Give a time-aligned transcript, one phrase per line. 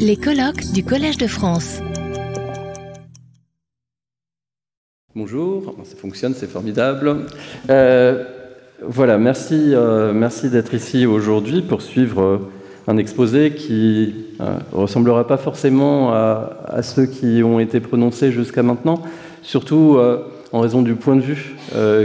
[0.00, 1.78] Les colloques du Collège de France.
[5.14, 7.26] Bonjour, ça fonctionne, c'est formidable.
[7.70, 8.24] Euh,
[8.82, 12.38] voilà, merci, euh, merci d'être ici aujourd'hui pour suivre euh,
[12.88, 19.02] un exposé qui ne ressemblera pas forcément à, ceux qui ont été prononcés jusqu'à maintenant,
[19.42, 19.98] surtout
[20.52, 21.56] en raison du point de vue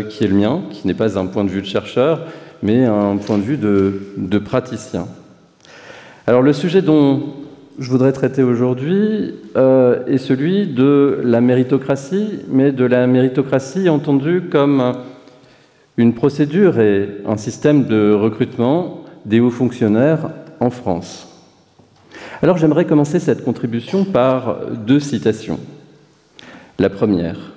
[0.09, 2.25] qui est le mien, qui n'est pas un point de vue de chercheur,
[2.63, 5.07] mais un point de vue de, de praticien.
[6.27, 7.23] Alors le sujet dont
[7.79, 14.43] je voudrais traiter aujourd'hui euh, est celui de la méritocratie, mais de la méritocratie entendue
[14.51, 14.93] comme
[15.97, 20.29] une procédure et un système de recrutement des hauts fonctionnaires
[20.59, 21.27] en France.
[22.43, 25.59] Alors j'aimerais commencer cette contribution par deux citations.
[26.77, 27.53] La première.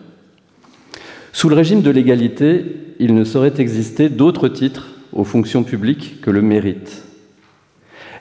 [1.33, 6.31] Sous le régime de l'égalité, il ne saurait exister d'autre titre aux fonctions publiques que
[6.31, 7.04] le mérite.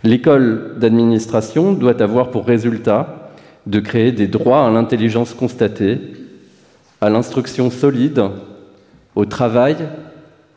[0.03, 3.31] L'école d'administration doit avoir pour résultat
[3.65, 5.99] de créer des droits à l'intelligence constatée,
[6.99, 8.21] à l'instruction solide,
[9.15, 9.77] au travail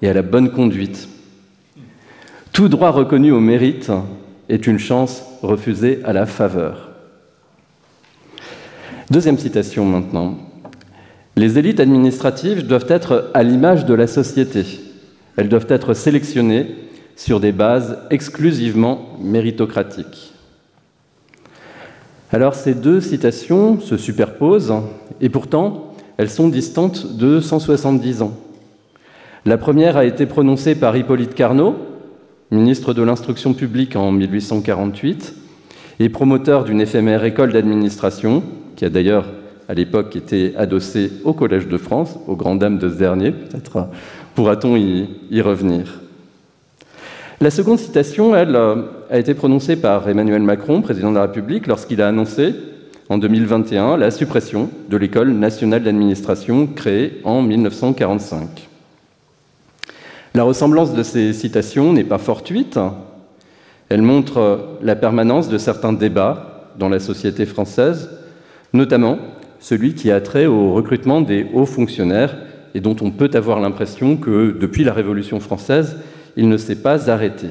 [0.03, 1.08] et à la bonne conduite.
[2.53, 3.92] Tout droit reconnu au mérite
[4.48, 6.91] est une chance refusée à la faveur.
[9.10, 10.38] Deuxième citation maintenant.
[11.36, 14.64] Les élites administratives doivent être à l'image de la société.
[15.36, 16.66] Elles doivent être sélectionnées
[17.17, 20.34] sur des bases exclusivement méritocratiques.
[22.31, 24.75] Alors ces deux citations se superposent
[25.20, 28.34] et pourtant elles sont distantes de 170 ans.
[29.44, 31.77] La première a été prononcée par Hippolyte Carnot,
[32.50, 35.34] ministre de l'Instruction publique en 1848
[36.00, 38.42] et promoteur d'une éphémère école d'administration,
[38.77, 39.27] qui a d'ailleurs
[39.69, 43.89] à l'époque été adossée au Collège de France, aux grandes dames de ce dernier, peut-être
[44.34, 46.00] pourra-t-on y revenir.
[47.42, 48.77] La seconde citation, elle, euh,
[49.11, 52.55] a été prononcée par Emmanuel Macron, président de la République, lorsqu'il a annoncé
[53.11, 58.71] en 2021 la suppression de l'École nationale d'administration créée en 1945.
[60.34, 62.78] La ressemblance de ces citations n'est pas fortuite.
[63.91, 68.09] Elle montre la permanence de certains débats dans la société française,
[68.72, 69.19] notamment
[69.60, 72.34] celui qui a trait au recrutement des hauts fonctionnaires
[72.75, 75.99] et dont on peut avoir l'impression que depuis la Révolution française,
[76.36, 77.48] il ne s'est pas arrêté.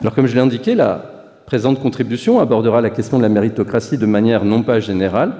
[0.00, 1.16] Alors comme je l'ai indiqué, la
[1.46, 5.34] présente contribution abordera la question de la méritocratie de manière non pas générale,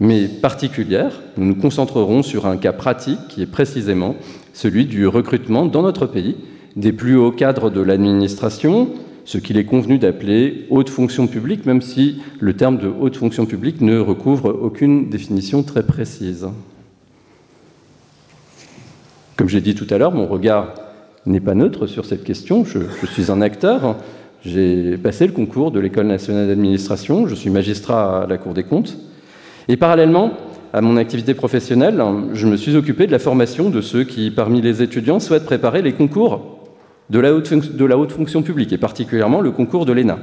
[0.00, 1.20] mais particulière.
[1.36, 4.16] Nous nous concentrerons sur un cas pratique qui est précisément
[4.52, 6.36] celui du recrutement dans notre pays
[6.76, 8.90] des plus hauts cadres de l'administration,
[9.24, 13.46] ce qu'il est convenu d'appeler haute fonction publique, même si le terme de haute fonction
[13.46, 16.46] publique ne recouvre aucune définition très précise.
[19.38, 20.74] Comme j'ai dit tout à l'heure, mon regard
[21.24, 22.64] n'est pas neutre sur cette question.
[22.64, 23.94] Je, suis un acteur.
[24.44, 27.28] J'ai passé le concours de l'École nationale d'administration.
[27.28, 28.98] Je suis magistrat à la Cour des comptes.
[29.68, 30.32] Et parallèlement
[30.72, 34.60] à mon activité professionnelle, je me suis occupé de la formation de ceux qui, parmi
[34.60, 36.58] les étudiants, souhaitent préparer les concours
[37.08, 40.18] de la haute, de la haute fonction publique, et particulièrement le concours de l'ENA.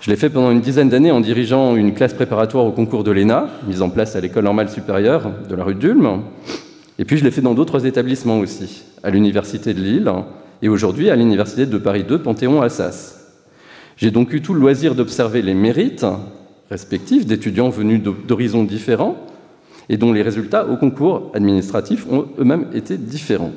[0.00, 3.10] Je l'ai fait pendant une dizaine d'années en dirigeant une classe préparatoire au concours de
[3.10, 6.22] l'ENA, mise en place à l'École normale supérieure de la rue d'Ulm.
[6.98, 10.10] Et puis je l'ai fait dans d'autres établissements aussi, à l'Université de Lille
[10.62, 13.20] et aujourd'hui à l'Université de Paris 2, Panthéon-Assas.
[13.96, 16.06] J'ai donc eu tout le loisir d'observer les mérites
[16.70, 19.16] respectifs d'étudiants venus d'horizons différents
[19.88, 23.52] et dont les résultats au concours administratif ont eux-mêmes été différents.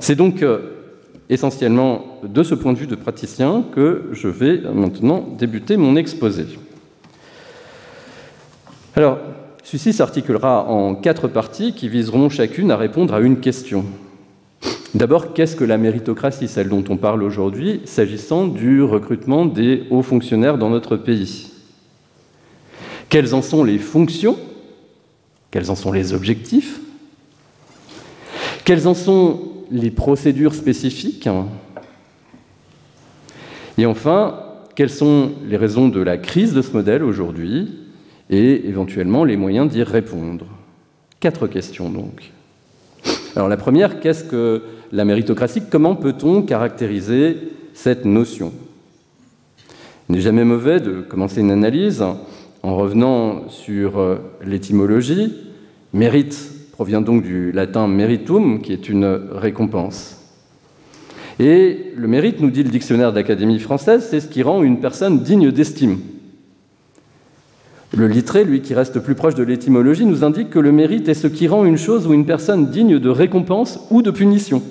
[0.00, 0.58] C'est donc euh,
[1.28, 6.46] essentiellement de ce point de vue de praticien que je vais maintenant débuter mon exposé.
[8.94, 9.18] Alors,
[9.62, 13.84] celui-ci s'articulera en quatre parties qui viseront chacune à répondre à une question.
[14.94, 20.02] D'abord, qu'est-ce que la méritocratie, celle dont on parle aujourd'hui, s'agissant du recrutement des hauts
[20.02, 21.50] fonctionnaires dans notre pays?
[23.08, 24.36] Quelles en sont les fonctions?
[25.50, 26.80] Quels en sont les objectifs?
[28.64, 29.40] Quelles en sont
[29.70, 31.28] les procédures spécifiques?
[33.78, 34.40] Et enfin,
[34.74, 37.81] quelles sont les raisons de la crise de ce modèle aujourd'hui?
[38.30, 40.46] Et éventuellement les moyens d'y répondre.
[41.20, 42.32] Quatre questions donc.
[43.34, 47.36] Alors la première, qu'est-ce que la méritocratie Comment peut-on caractériser
[47.74, 48.52] cette notion?
[50.08, 52.04] Il n'est jamais mauvais de commencer une analyse
[52.62, 55.32] en revenant sur euh, l'étymologie.
[55.92, 56.36] Mérite
[56.72, 60.18] provient donc du latin meritum, qui est une récompense.
[61.38, 65.20] Et le mérite, nous dit le dictionnaire d'Académie française, c'est ce qui rend une personne
[65.20, 65.98] digne d'estime.
[67.94, 71.14] Le littré, lui qui reste plus proche de l'étymologie, nous indique que le mérite est
[71.14, 74.62] ce qui rend une chose ou une personne digne de récompense ou de punition.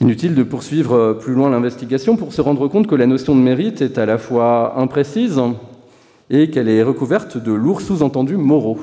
[0.00, 3.82] Inutile de poursuivre plus loin l'investigation pour se rendre compte que la notion de mérite
[3.82, 5.40] est à la fois imprécise
[6.28, 8.80] et qu'elle est recouverte de lourds sous-entendus moraux.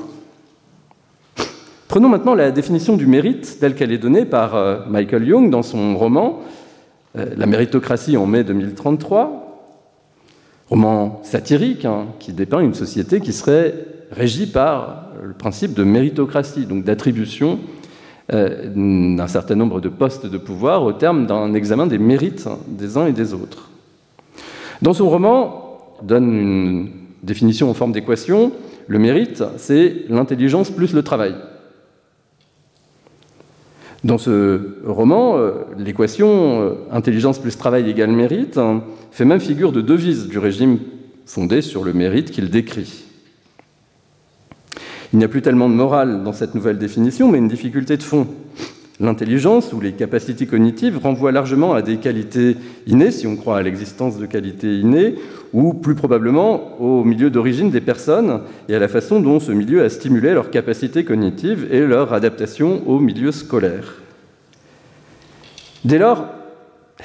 [1.90, 5.62] Prenons maintenant la définition du mérite telle qu'elle est donnée par euh, Michael Young dans
[5.62, 6.40] son roman
[7.18, 9.51] euh, La méritocratie en mai 2033,
[10.72, 13.76] roman satirique hein, qui dépeint une société qui serait
[14.10, 17.60] régie par le principe de méritocratie, donc d'attribution
[18.32, 22.98] euh, d'un certain nombre de postes de pouvoir au terme d'un examen des mérites des
[22.98, 23.70] uns et des autres.
[24.82, 26.90] Dans son roman, donne une
[27.22, 28.54] définition en forme d'équation,
[28.88, 31.36] le mérite, c'est l'intelligence plus le travail.
[34.04, 39.72] Dans ce roman, euh, l'équation euh, intelligence plus travail égale mérite hein, fait même figure
[39.72, 40.80] de devise du régime
[41.28, 43.06] fondé sur le mérite qu'il décrit.
[45.14, 48.04] Il n'y a plus tellement de morale dans cette nouvelle définition, mais une difficulté de
[48.04, 48.28] fond.
[49.00, 52.56] L'intelligence ou les capacités cognitives renvoient largement à des qualités
[52.86, 55.16] innées, si on croit à l'existence de qualités innées,
[55.54, 59.84] ou plus probablement au milieu d'origine des personnes et à la façon dont ce milieu
[59.84, 64.02] a stimulé leurs capacités cognitives et leur adaptation au milieu scolaire.
[65.84, 66.28] Dès lors,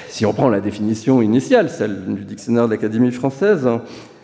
[0.08, 3.66] si on prend la définition initiale, celle du dictionnaire de l'Académie française,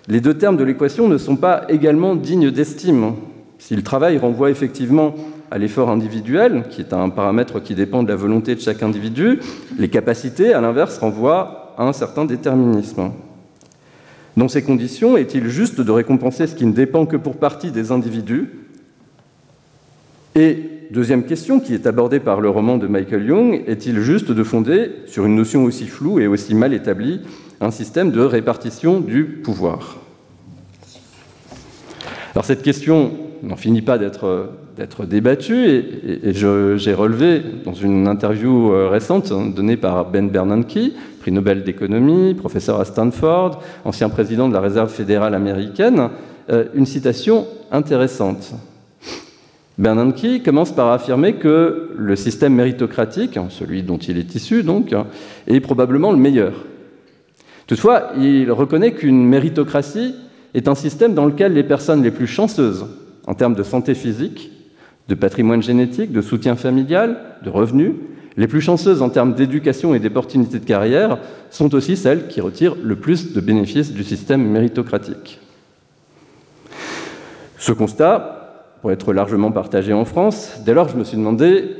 [0.08, 3.14] les deux termes de l'équation ne sont pas également dignes d'estime.
[3.58, 5.14] Si le travail renvoie effectivement
[5.52, 9.38] à l'effort individuel, qui est un paramètre qui dépend de la volonté de chaque individu,
[9.78, 13.10] les capacités, à l'inverse, renvoient à un certain déterminisme.
[14.38, 17.92] Dans ces conditions, est-il juste de récompenser ce qui ne dépend que pour partie des
[17.92, 18.48] individus?
[20.34, 24.42] Et deuxième question qui est abordée par le roman de Michael Young, est-il juste de
[24.42, 27.20] fonder sur une notion aussi floue et aussi mal établie
[27.60, 29.98] un système de répartition du pouvoir?
[32.34, 33.12] Alors cette question
[33.42, 34.48] n'en finit pas d'être
[35.06, 40.78] débattue et, j'ai relevé dans une interview euh, récente donnée par Ben Bernanke,
[41.20, 46.08] prix Nobel d'économie, professeur à Stanford, ancien président de la Réserve fédérale américaine,
[46.50, 48.52] euh, une citation intéressante.
[49.78, 54.94] Bernanke commence par affirmer que le système méritocratique, celui dont il est issu donc,
[55.46, 56.52] est probablement le meilleur.
[57.66, 60.14] Toutefois, il reconnaît qu'une méritocratie
[60.54, 62.86] est un système dans lequel les personnes les plus chanceuses
[63.26, 64.50] en termes de santé physique,
[65.08, 67.92] de patrimoine génétique, de soutien familial, de revenus,
[68.36, 71.18] les plus chanceuses en termes d'éducation et d'opportunités de carrière
[71.50, 75.40] sont aussi celles qui retirent le plus de bénéfices du système méritocratique.
[77.58, 81.76] Ce constat, pour être largement partagé en France, dès lors je me suis demandé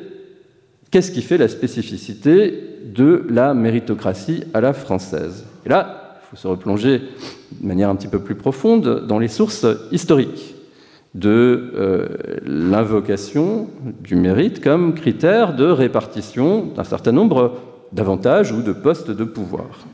[0.90, 2.52] qu'est-ce qui fait la spécificité
[2.84, 5.46] de la méritocratie à la française.
[5.64, 9.28] Et là, il faut se replonger de manière un petit peu plus profonde dans les
[9.28, 10.51] sources historiques
[11.14, 12.08] de euh,
[12.44, 13.68] l'invocation
[14.00, 17.58] du mérite comme critère de répartition d'un certain nombre
[17.92, 19.86] d'avantages ou de postes de pouvoir.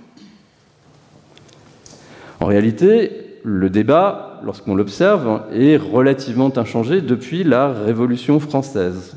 [2.40, 9.16] En réalité, le débat, lorsqu'on l'observe, est relativement inchangé depuis la Révolution française.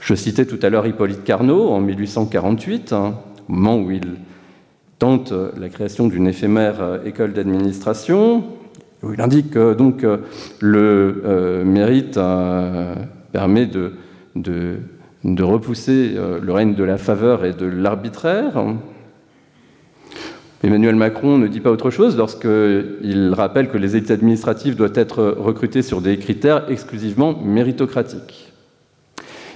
[0.00, 3.14] Je citais tout à l'heure Hippolyte Carnot en 1848, hein,
[3.48, 4.14] au moment où il
[4.98, 8.44] tente la création d'une éphémère euh, école d'administration,
[9.12, 10.04] il indique donc
[10.60, 12.94] le euh, mérite euh,
[13.32, 13.92] permet de,
[15.40, 18.62] repousser euh, le règne de la faveur et de l'arbitraire.
[20.62, 25.22] Emmanuel Macron ne dit pas autre chose lorsqu'il rappelle que les élites administratives doivent être
[25.38, 28.52] recrutées sur des critères exclusivement méritocratiques.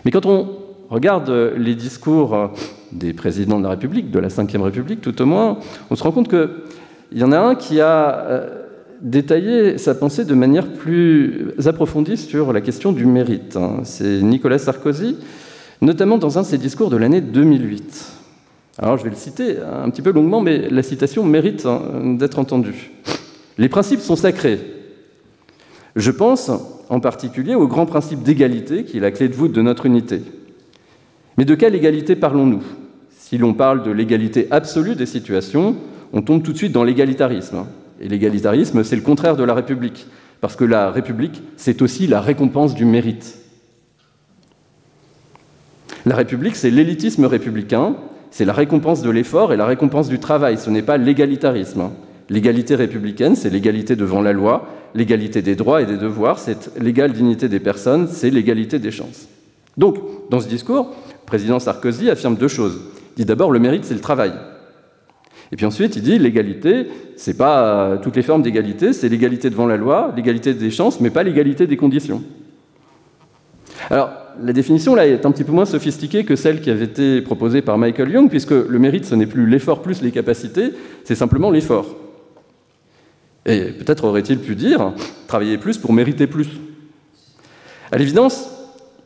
[0.05, 0.51] Mais quand on
[0.91, 2.53] regarde les discours
[2.93, 5.59] des présidents de la République, de la Ve République tout au moins,
[5.91, 8.58] on se rend compte qu'il y en a un qui a
[9.01, 13.57] détailler sa pensée de manière plus approfondie sur la question du mérite.
[13.57, 13.81] Hein.
[13.85, 15.17] C'est Nicolas Sarkozy,
[15.81, 18.13] notamment dans un de ses discours de l'année 2008.
[18.79, 22.39] Alors je vais le citer un petit peu longuement, mais la citation mérite hein, d'être
[22.39, 22.93] entendue.
[23.57, 24.61] Les principes sont sacrés.
[25.97, 26.51] Je pense
[26.89, 30.23] en particulier au grand principe d'égalité qui est la clé de voûte de notre unité.
[31.37, 32.63] Mais de quelle égalité parlons-nous?
[33.11, 35.77] Si l'on parle de l'égalité absolue des situations,
[36.13, 37.65] on tombe tout de suite dans l'égalitarisme.
[38.01, 40.07] Et l'égalitarisme, c'est le contraire de la République,
[40.41, 43.39] parce que la République, c'est aussi la récompense du mérite.
[46.07, 47.97] La République, c'est l'élitisme républicain,
[48.31, 51.91] c'est la récompense de l'effort et la récompense du travail, ce n'est pas l'égalitarisme.
[52.31, 57.13] L'égalité républicaine, c'est l'égalité devant la loi, l'égalité des droits et des devoirs, c'est l'égale
[57.13, 59.29] dignité des personnes, c'est l'égalité des chances.
[59.77, 59.97] Donc,
[60.31, 62.81] dans ce discours, le président Sarkozy affirme deux choses.
[63.17, 64.33] Il dit d'abord, le mérite, c'est le travail.
[65.51, 66.87] Et puis ensuite, il dit l'égalité,
[67.17, 71.01] c'est pas euh, toutes les formes d'égalité, c'est l'égalité devant la loi, l'égalité des chances,
[71.01, 72.23] mais pas l'égalité des conditions.
[73.91, 74.11] Alors,
[74.43, 77.63] la définition là est un petit peu moins sophistiquée que celle qui avait été proposée
[77.63, 80.73] par Michael Young, puisque le mérite, ce n'est plus l'effort plus les capacités,
[81.05, 81.97] c'est simplement l'effort.
[83.47, 84.93] Et peut-être aurait-il pu dire
[85.27, 86.49] travailler plus pour mériter plus.
[87.91, 88.51] À l'évidence,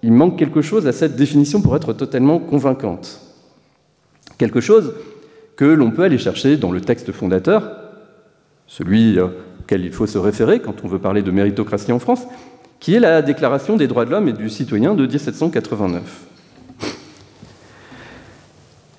[0.02, 3.20] il manque quelque chose à cette définition pour être totalement convaincante.
[4.38, 4.94] Quelque chose
[5.56, 7.70] que l'on peut aller chercher dans le texte fondateur,
[8.66, 9.28] celui euh,
[9.60, 12.26] auquel il faut se référer quand on veut parler de méritocratie en France,
[12.80, 16.02] qui est la Déclaration des droits de l'homme et du citoyen de 1789.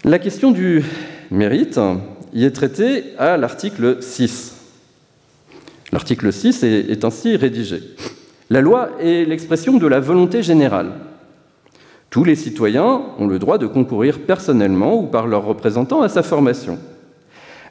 [0.05, 0.83] La question du
[1.31, 1.79] mérite
[2.33, 4.55] y est traitée à l'article 6.
[5.91, 7.81] L'article 6 est ainsi rédigé.
[8.50, 10.91] La loi est l'expression de la volonté générale.
[12.13, 16.22] Tous les citoyens ont le droit de concourir personnellement ou par leurs représentants à sa
[16.22, 16.77] formation.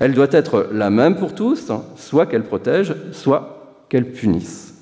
[0.01, 4.75] Elle doit être la même pour tous, soit qu'elle protège, soit qu'elle punisse.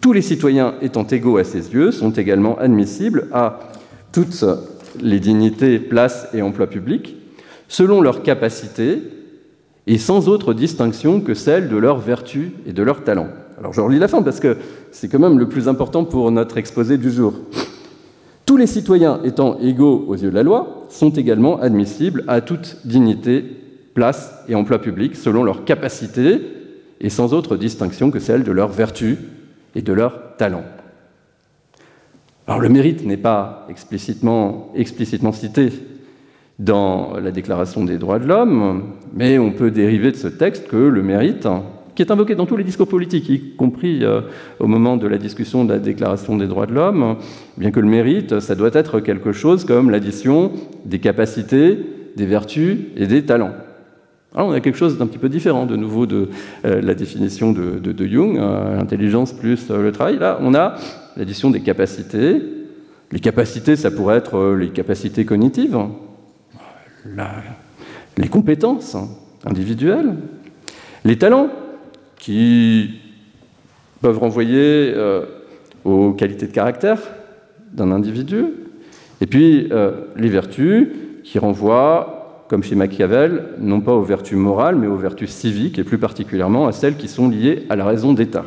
[0.00, 3.60] Tous les citoyens étant égaux à ses yeux sont également admissibles à
[4.10, 4.44] toutes
[5.00, 7.14] les dignités, places et emplois publics,
[7.68, 9.04] selon leurs capacités
[9.86, 13.28] et sans autre distinction que celle de leur vertu et de leur talent.
[13.56, 14.56] Alors je relis la fin parce que
[14.90, 17.34] c'est quand même le plus important pour notre exposé du jour.
[18.48, 22.78] Tous les citoyens étant égaux aux yeux de la loi sont également admissibles à toute
[22.86, 23.44] dignité,
[23.92, 26.40] place et emploi public selon leurs capacités
[26.98, 29.18] et sans autre distinction que celle de leur vertu
[29.74, 30.62] et de leur talent.
[32.46, 35.68] Alors le mérite n'est pas explicitement, explicitement cité
[36.58, 40.76] dans la Déclaration des droits de l'homme, mais on peut dériver de ce texte que
[40.78, 41.46] le mérite,
[41.98, 44.20] qui est invoqué dans tous les discours politiques, y compris euh,
[44.60, 47.16] au moment de la discussion de la Déclaration des droits de l'homme,
[47.56, 50.52] bien que le mérite, ça doit être quelque chose comme l'addition
[50.84, 51.76] des capacités,
[52.16, 53.50] des vertus et des talents.
[54.32, 56.28] Alors on a quelque chose d'un petit peu différent de nouveau de
[56.64, 60.18] euh, la définition de, Jung, l'intelligence plus euh, le travail.
[60.18, 60.76] Là, on a
[61.16, 62.40] l'addition des capacités.
[63.10, 65.76] Les capacités, ça pourrait être les capacités cognitives,
[68.16, 68.96] les compétences
[69.44, 70.14] individuelles,
[71.04, 71.50] les talents
[72.18, 72.90] qui
[74.00, 74.94] peuvent renvoyer
[75.84, 76.98] aux qualités de caractère
[77.72, 78.44] d'un individu,
[79.20, 79.68] et puis
[80.16, 80.88] les vertus
[81.24, 85.84] qui renvoient comme chez Machiavel, non pas aux vertus morales, mais aux vertus civiques, et
[85.84, 88.44] plus particulièrement à celles qui sont liées à la raison d'État.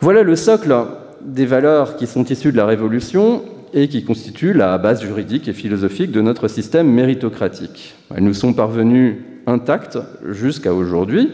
[0.00, 0.72] Voilà le socle
[1.20, 5.52] des valeurs qui sont issues de la Révolution et qui constituent la base juridique et
[5.52, 7.94] philosophique de notre système méritocratique.
[8.14, 11.30] Elles nous sont parvenues intactes jusqu'à aujourd'hui,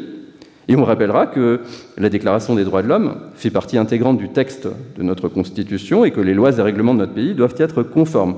[0.69, 1.61] et on rappellera que
[1.97, 6.11] la Déclaration des droits de l'homme fait partie intégrante du texte de notre Constitution et
[6.11, 8.37] que les lois et règlements de notre pays doivent être conformes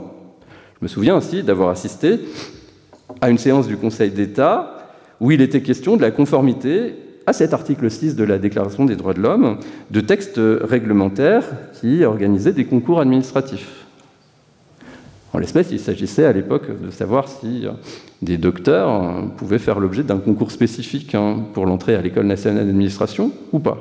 [0.80, 2.20] je me souviens aussi d'avoir assisté
[3.20, 4.78] à une séance du Conseil d'État
[5.20, 6.94] où il était question de la conformité
[7.26, 9.58] à cet article 6 de la Déclaration des droits de l'homme
[9.90, 11.44] de textes réglementaires
[11.78, 13.84] qui organisaient des concours administratifs.
[15.34, 17.66] En l'espèce, il s'agissait à l'époque de savoir si
[18.22, 23.32] des docteurs pouvaient faire l'objet d'un concours spécifique hein, pour l'entrée à l'École nationale d'administration
[23.52, 23.78] ou pas.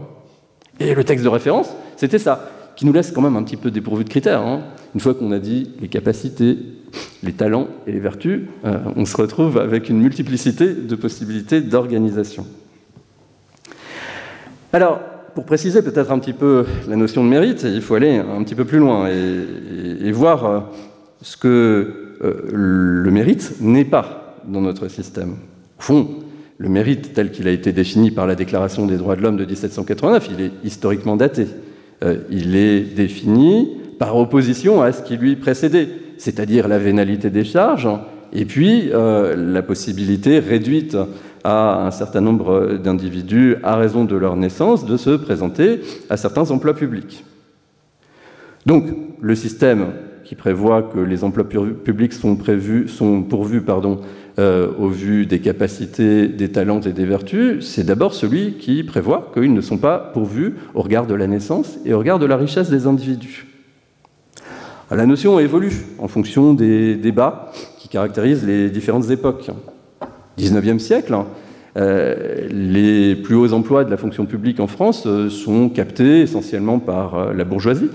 [0.80, 3.72] Et le texte de référence, c'était ça, qui nous laisse quand même un petit peu
[3.72, 4.42] dépourvu de critères.
[4.42, 4.62] Hein.
[4.96, 6.58] Une fois qu'on a dit les capacités,
[7.22, 12.46] les talents et les vertus, euh, on se retrouve avec une multiplicité de possibilités d'organisation.
[14.72, 15.02] Alors,
[15.36, 18.56] pour préciser peut-être un petit peu la notion de mérite, il faut aller un petit
[18.56, 20.60] peu plus loin et, voir euh,
[21.22, 24.19] ce que euh, le mérite n'est pas
[24.50, 25.32] dans notre système.
[25.80, 26.08] Au fond,
[26.58, 29.46] le mérite tel qu'il a été défini par la Déclaration des droits de l'homme de
[29.46, 31.48] 1789, il est historiquement daté.
[32.30, 35.90] il est défini par opposition à ce qui lui précédait
[36.20, 37.90] c'est-à-dire la vénalité des charges,
[38.34, 40.96] et puis euh, la possibilité réduite
[41.44, 45.80] à un certain nombre d'individus, à raison de leur naissance, de se présenter
[46.10, 47.24] à certains emplois publics.
[48.66, 48.86] Donc,
[49.22, 49.88] le système
[50.26, 54.02] qui prévoit que les emplois publics sont, prévus, sont pourvus pardon,
[54.40, 59.30] euh, au vu des capacités, des talents et des vertus, c'est d'abord celui qui prévoit
[59.34, 62.38] qu'ils ne sont pas pourvus au regard de la naissance et au regard de la
[62.38, 63.48] richesse des individus.
[64.92, 69.52] La notion évolue en fonction des débats qui caractérisent les différentes époques.
[70.38, 71.18] 19e siècle,
[71.76, 76.80] euh, les plus hauts emplois de la fonction publique en France euh, sont captés essentiellement
[76.80, 77.90] par la bourgeoisie,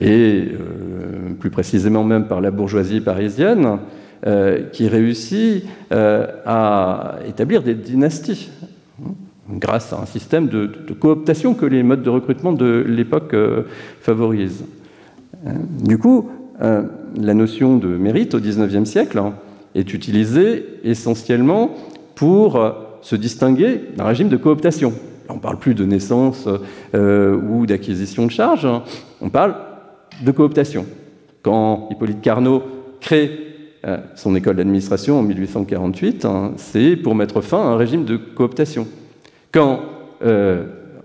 [0.00, 0.48] et
[1.38, 3.78] plus précisément même par la bourgeoisie parisienne,
[4.72, 8.50] qui réussit à établir des dynasties
[9.04, 9.12] hein,
[9.50, 10.66] grâce à un système de,
[10.98, 13.36] cooptation que les modes de recrutement de l'époque
[14.00, 14.64] favorisent.
[15.82, 16.28] Du coup,
[16.62, 16.82] euh,
[17.16, 19.22] la notion de mérite au XIXe siècle
[19.74, 21.70] est utilisée essentiellement
[22.14, 22.70] pour euh,
[23.02, 24.94] se distinguer d'un régime de cooptation.
[25.28, 26.48] on ne parle plus de naissance
[26.94, 28.66] ou d'acquisition de charges,
[29.20, 29.54] on parle
[30.22, 30.86] de cooptation.
[31.42, 32.62] Quand Hippolyte Carnot
[33.00, 33.45] crée
[34.14, 38.86] son école d'administration en 1848, hein, c'est pour mettre fin à un régime de cooptation.
[39.52, 39.80] Quand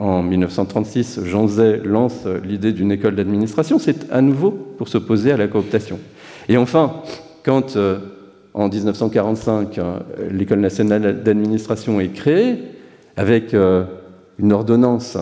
[0.02, 5.38] en 1936, Jean Zay lance l'idée d'une école d'administration, c'est à nouveau pour s'opposer à
[5.38, 6.00] la cooptation.
[6.50, 7.04] Et enfin,
[7.44, 8.00] quand euh,
[8.54, 10.00] en 1945, euh,
[10.32, 12.58] l'école nationale d'administration est créée,
[13.16, 13.84] avec euh,
[14.40, 15.18] une ordonnance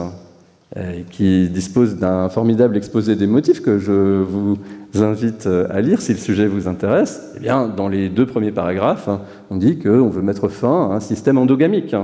[1.09, 4.59] qui dispose d'un formidable exposé des motifs que je vous
[4.95, 9.09] invite à lire si le sujet vous intéresse, eh bien, dans les deux premiers paragraphes,
[9.49, 11.95] on dit qu'on veut mettre fin à un système endogamique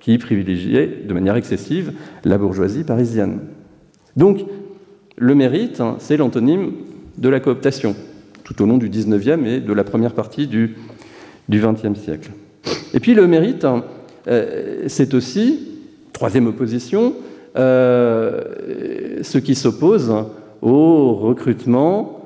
[0.00, 1.92] qui privilégiait de manière excessive
[2.24, 3.38] la bourgeoisie parisienne.
[4.16, 4.44] Donc,
[5.16, 6.72] le mérite, hein, c'est l'antonyme
[7.16, 7.94] de la cooptation,
[8.42, 10.74] tout au long du XIXe et de la première partie du
[11.50, 12.30] XXe siècle.
[12.92, 13.84] Et puis le mérite, hein,
[14.28, 15.68] euh, c'est aussi,
[16.12, 17.14] troisième opposition,
[17.56, 18.42] euh,
[19.22, 20.12] ce qui s'oppose
[20.62, 22.23] au recrutement euh,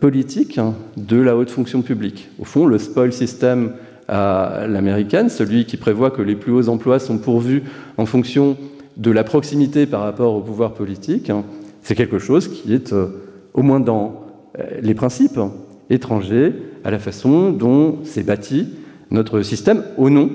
[0.00, 2.28] politique hein, de la haute fonction publique.
[2.38, 3.72] Au fond, le spoil system
[4.08, 7.62] à l'américaine, celui qui prévoit que les plus hauts emplois sont pourvus
[7.96, 8.56] en fonction
[8.96, 11.44] de la proximité par rapport au pouvoir politique, hein.
[11.82, 13.06] c'est quelque chose qui est, euh,
[13.54, 14.26] au moins dans
[14.58, 15.40] euh, les principes,
[15.88, 16.52] étrangers
[16.84, 18.68] à la façon dont s'est bâti
[19.10, 20.30] notre système au nom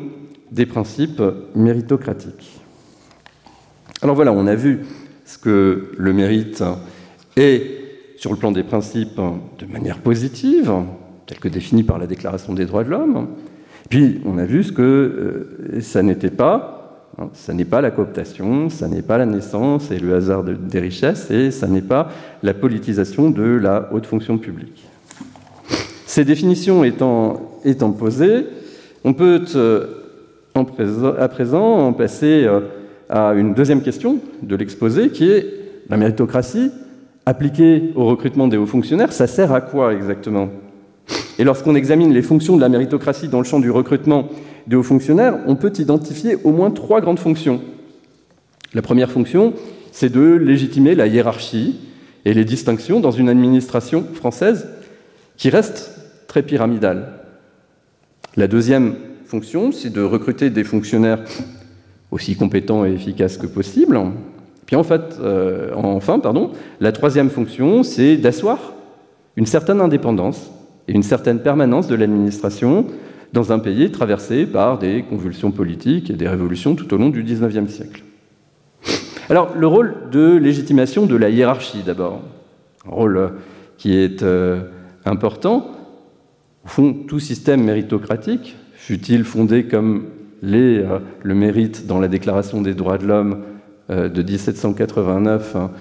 [0.51, 1.21] des principes
[1.55, 2.59] méritocratiques.
[4.01, 4.85] Alors voilà, on a vu
[5.25, 6.63] ce que le mérite
[7.35, 7.76] est
[8.17, 9.19] sur le plan des principes
[9.59, 10.71] de manière positive,
[11.27, 13.27] tel que défini par la Déclaration des droits de l'homme,
[13.89, 17.91] puis on a vu ce que euh, ça n'était pas, hein, ça n'est pas la
[17.91, 22.09] cooptation, ça n'est pas la naissance et le hasard des richesses, et ça n'est pas
[22.43, 24.85] la politisation de la haute fonction publique.
[26.05, 28.47] Ces définitions étant, étant posées,
[29.03, 29.85] on peut euh,
[31.17, 32.61] à présent en passer euh,
[33.09, 35.45] à une deuxième question de l'exposé qui est
[35.89, 36.71] la méritocratie
[37.27, 40.47] appliquée au recrutement des hauts fonctionnaires, ça sert à quoi exactement?
[41.37, 44.29] Et lorsqu'on examine les fonctions de la méritocratie dans le champ du recrutement
[44.65, 47.59] des hauts fonctionnaires, on peut identifier au moins trois grandes fonctions.
[48.73, 49.53] La première fonction,
[49.91, 51.77] c'est de légitimer la hiérarchie
[52.23, 54.69] et les distinctions dans une administration française
[55.35, 57.11] qui reste très pyramidale.
[58.37, 61.19] La deuxième fonction, c'est de recruter des fonctionnaires
[62.09, 63.99] aussi compétents et efficaces que possible.
[64.67, 68.73] Puis en fait, euh, enfin, pardon, la troisième fonction, c'est d'asseoir
[69.37, 70.51] une certaine indépendance
[70.87, 72.85] et une certaine permanence de l'administration
[73.33, 77.23] dans un pays traversé par des convulsions politiques et des révolutions tout au long du
[77.23, 78.03] XIXe siècle.
[79.29, 82.21] Alors, le rôle de légitimation de la hiérarchie, d'abord,
[82.85, 83.31] un rôle
[83.77, 84.61] qui est euh,
[85.05, 85.71] important.
[86.65, 90.05] Au fond, tout système méritocratique, fut-il fondé comme
[90.41, 93.56] l'est euh, le mérite dans la Déclaration des droits de l'homme euh,
[93.89, 95.71] de 1789 hein,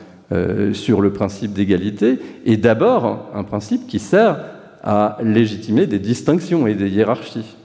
[0.72, 4.38] sur le principe d'égalité, est d'abord un principe qui sert
[4.82, 7.56] à légitimer des distinctions et des hiérarchies.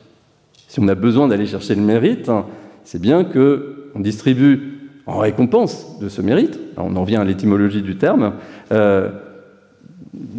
[0.67, 2.45] Si on a besoin d'aller chercher le mérite, hein,
[2.83, 7.97] c'est bien qu'on distribue en récompense de ce mérite, on en vient à l'étymologie du
[7.97, 8.33] terme,
[8.71, 9.09] euh,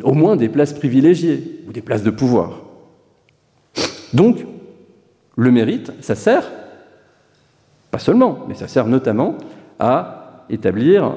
[0.03, 2.63] au moins des places privilégiées ou des places de pouvoir.
[4.13, 4.45] Donc,
[5.37, 6.51] le mérite, ça sert,
[7.91, 9.37] pas seulement, mais ça sert notamment
[9.83, 11.17] à établir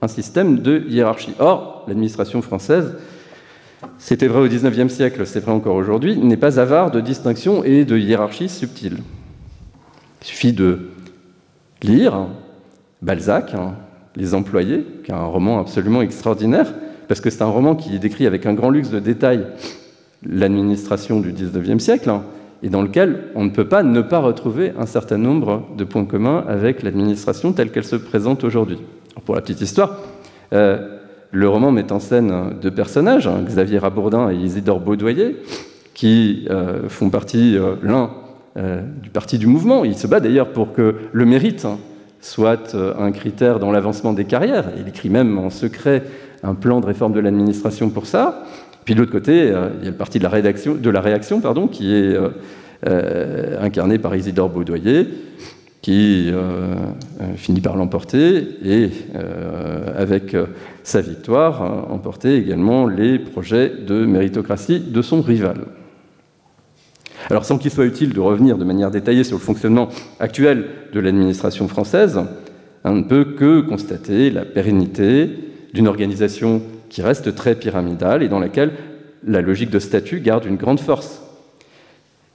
[0.00, 1.34] un système de hiérarchie.
[1.38, 2.96] Or, l'administration française
[3.98, 7.84] c'était vrai au XIXe siècle, c'est vrai encore aujourd'hui, n'est pas avare de distinctions et
[7.84, 8.98] de hiérarchies subtiles.
[10.22, 10.90] Il suffit de
[11.82, 12.26] lire
[13.02, 13.74] Balzac, hein,
[14.16, 16.72] Les employés, qui est un roman absolument extraordinaire,
[17.06, 19.46] parce que c'est un roman qui décrit avec un grand luxe de détails
[20.24, 22.24] l'administration du XIXe siècle, hein,
[22.62, 26.04] et dans lequel on ne peut pas ne pas retrouver un certain nombre de points
[26.04, 28.78] communs avec l'administration telle qu'elle se présente aujourd'hui.
[29.24, 29.98] Pour la petite histoire,
[30.52, 30.98] euh,
[31.32, 35.36] le roman met en scène deux personnages, hein, Xavier Rabourdin et Isidore Baudoyer,
[35.94, 38.10] qui euh, font partie, euh, l'un
[39.02, 39.84] du parti du mouvement.
[39.84, 41.76] Il se bat d'ailleurs pour que le mérite hein,
[42.22, 44.70] soit un critère dans l'avancement des carrières.
[44.78, 46.04] Il écrit même en secret
[46.42, 48.44] un plan de réforme de l'administration pour ça.
[48.86, 52.16] Puis de l'autre côté, il y a le parti de la, réaction pardon, qui est
[53.60, 55.06] incarné par Isidore Baudoyer,
[55.86, 56.74] qui euh,
[57.20, 60.36] euh, finit par l'emporter et, euh, avec
[60.82, 65.58] sa victoire, emporter également les projets de méritocratie de son rival.
[67.30, 70.98] Alors sans qu'il soit utile de revenir de manière détaillée sur le fonctionnement actuel de
[70.98, 72.20] l'administration française,
[72.82, 75.30] on ne peut que constater la pérennité
[75.72, 78.72] d'une organisation qui reste très pyramidale et dans laquelle
[79.24, 81.22] la logique de statut garde une grande force.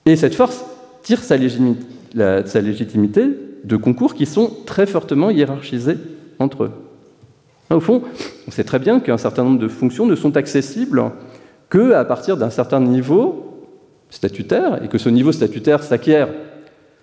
[0.06, 0.66] Et cette force
[1.04, 3.28] tire sa légitimité
[3.64, 5.98] de concours qui sont très fortement hiérarchisés
[6.40, 6.72] entre eux.
[7.70, 8.04] Au fond,
[8.48, 11.12] on sait très bien qu'un certain nombre de fonctions ne sont accessibles
[11.70, 13.48] qu'à partir d'un certain niveau
[14.10, 16.28] statutaire, et que ce niveau statutaire s'acquiert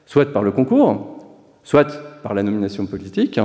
[0.05, 1.19] soit par le concours,
[1.63, 1.87] soit
[2.23, 3.41] par la nomination politique,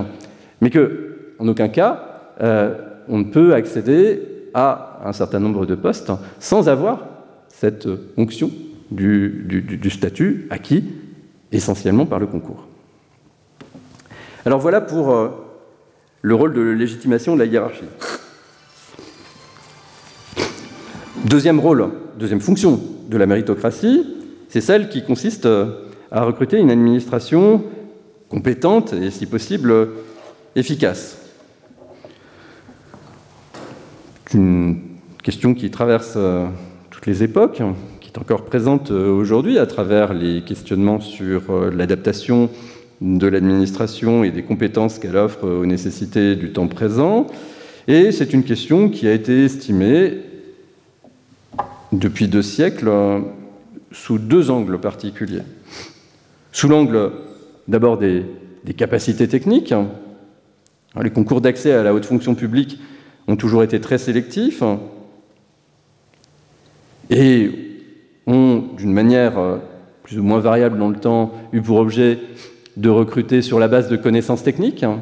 [0.60, 2.76] mais que, en aucun cas, euh,
[3.08, 4.22] on ne peut accéder
[4.54, 7.08] à un certain nombre de postes sans avoir
[7.50, 7.88] cette
[8.18, 8.52] onction
[8.92, 10.84] du, statut acquis
[11.52, 12.68] essentiellement par le concours.
[14.46, 15.30] Alors voilà pour euh,
[16.22, 17.86] le rôle de légitimation de la hiérarchie.
[21.26, 21.90] Deuxième rôle,
[22.20, 24.06] deuxième fonction de la méritocratie,
[24.50, 27.64] c'est celle qui consiste euh, à recruter une administration
[28.30, 29.90] compétente et, si possible,
[30.56, 31.23] efficace.
[34.34, 34.80] C'est une
[35.22, 36.48] question qui traverse euh,
[36.90, 37.62] toutes les époques,
[38.02, 42.50] qui est encore présente euh, aujourd'hui à travers les questionnements sur euh, l'adaptation
[43.00, 47.28] de l'administration et des compétences qu'elle offre aux nécessités du temps présent.
[47.88, 50.18] Et c'est une question qui a été estimée
[51.92, 52.92] depuis deux siècles
[53.92, 55.44] sous deux angles particuliers.
[56.52, 57.12] Sous l'angle
[57.68, 58.26] d'abord des,
[58.76, 59.76] capacités techniques.
[61.00, 62.80] Les concours d'accès à la haute fonction publique
[63.28, 64.64] ont toujours été très sélectifs
[67.10, 67.52] et
[68.28, 69.58] ont, d'une manière euh,
[70.04, 72.20] plus ou moins variable dans le temps, eu pour objet
[72.78, 75.02] de recruter sur la base de connaissances techniques, hein,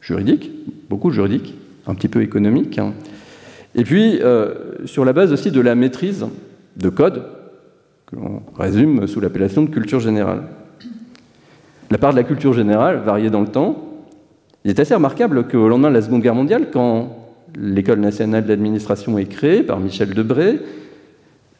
[0.00, 0.50] juridiques,
[0.88, 1.54] beaucoup juridiques,
[1.86, 2.92] un petit peu économiques, hein.
[3.74, 6.26] et puis euh, sur la base aussi de la maîtrise
[6.76, 7.24] de code,
[8.06, 10.42] que l'on résume sous l'appellation de culture générale.
[11.90, 13.84] La part de la culture générale variait dans le temps.
[14.64, 19.18] Il est assez remarquable qu'au lendemain de la Seconde Guerre mondiale, quand l'École nationale d'administration
[19.18, 20.58] est créée par Michel Debré,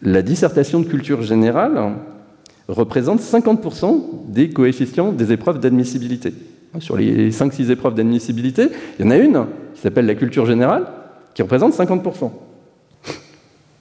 [0.02, 1.94] la dissertation de culture générale
[2.68, 6.34] représente 50% des coefficients des épreuves d'admissibilité.
[6.78, 10.86] Sur les 5-6 épreuves d'admissibilité, il y en a une qui s'appelle la culture générale,
[11.34, 12.30] qui représente 50%.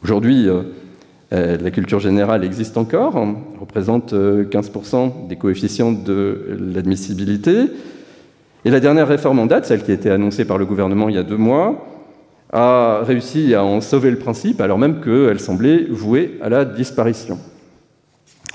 [0.03, 0.61] Aujourd'hui, euh,
[1.33, 3.15] euh, la culture générale existe encore,
[3.59, 7.65] représente 15% euh, des coefficients de l'admissibilité.
[8.63, 11.15] Et la dernière réforme en date, celle qui a été annoncée par le gouvernement il
[11.15, 11.96] y a deux mois,
[12.57, 17.37] a réussi à en sauver le principe alors même qu'elle semblait vouée à la disparition.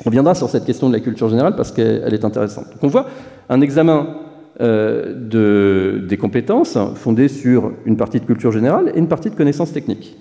[0.00, 2.66] On reviendra sur cette question de la culture générale parce qu'elle est intéressante.
[2.82, 3.06] on voit
[3.48, 4.16] un examen
[4.60, 9.72] euh, des compétences fondé sur une partie de culture générale et une partie de connaissances
[9.72, 10.16] techniques.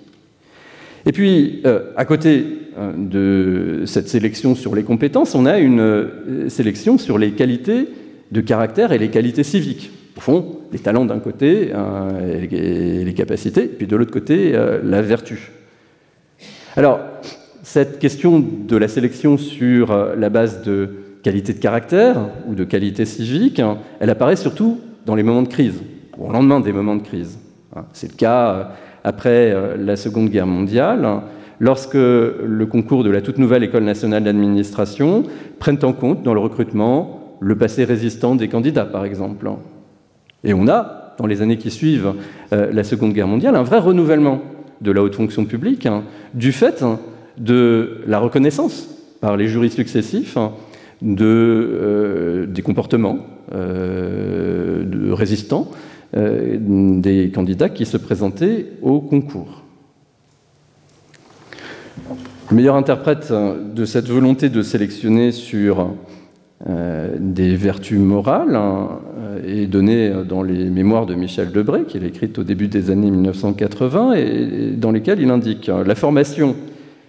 [1.04, 2.46] Et puis, euh, à côté
[2.78, 7.88] euh, de cette sélection sur les compétences, on a une sélection sur les qualités
[8.30, 13.14] de caractère et les qualités civiques au fond, les talents d'un côté euh, et les
[13.14, 15.52] capacités, puis de l'autre côté, euh, la vertu.
[16.76, 17.00] Alors,
[17.62, 20.90] cette question de la sélection sur euh, la base de
[21.22, 25.48] qualité de caractère ou de qualité civique, hein, elle apparaît surtout dans les moments de
[25.48, 25.80] crise,
[26.18, 27.38] ou au lendemain des moments de crise.
[27.74, 27.84] Hein.
[27.92, 28.72] C'est le cas
[29.04, 31.24] après la Seconde Guerre mondiale, hein,
[31.58, 35.24] lorsque le concours de la toute nouvelle École nationale d'administration
[35.58, 39.48] prenne en compte dans le recrutement le passé résistant des candidats, par exemple.
[40.44, 42.14] Et on a, dans les années qui suivent
[42.52, 44.42] euh, la Seconde Guerre mondiale, un vrai renouvellement
[44.80, 46.98] de la haute fonction publique hein, du fait hein,
[47.38, 48.88] de la reconnaissance
[49.20, 50.52] par les jurys successifs hein,
[51.00, 53.18] de, euh, des comportements
[53.54, 55.70] euh, résistants
[56.14, 59.62] des candidats qui se présentaient au concours.
[62.50, 65.94] Le meilleur interprète de cette volonté de sélectionner sur
[66.66, 69.00] des vertus morales hein,
[69.44, 73.10] est donné dans les mémoires de Michel Debré, qu'il a écrites au début des années
[73.10, 76.54] 1980, et dans lesquelles il indique la formation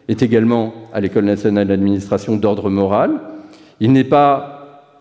[0.07, 3.11] est également à l'École nationale d'administration d'ordre moral.
[3.79, 4.53] Il n'est pas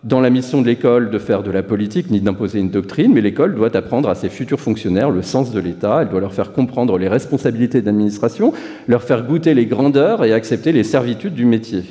[0.03, 3.21] dans la mission de l'école de faire de la politique ni d'imposer une doctrine, mais
[3.21, 6.51] l'école doit apprendre à ses futurs fonctionnaires le sens de l'État, elle doit leur faire
[6.51, 8.51] comprendre les responsabilités d'administration,
[8.87, 11.83] leur faire goûter les grandeurs et accepter les servitudes du métier.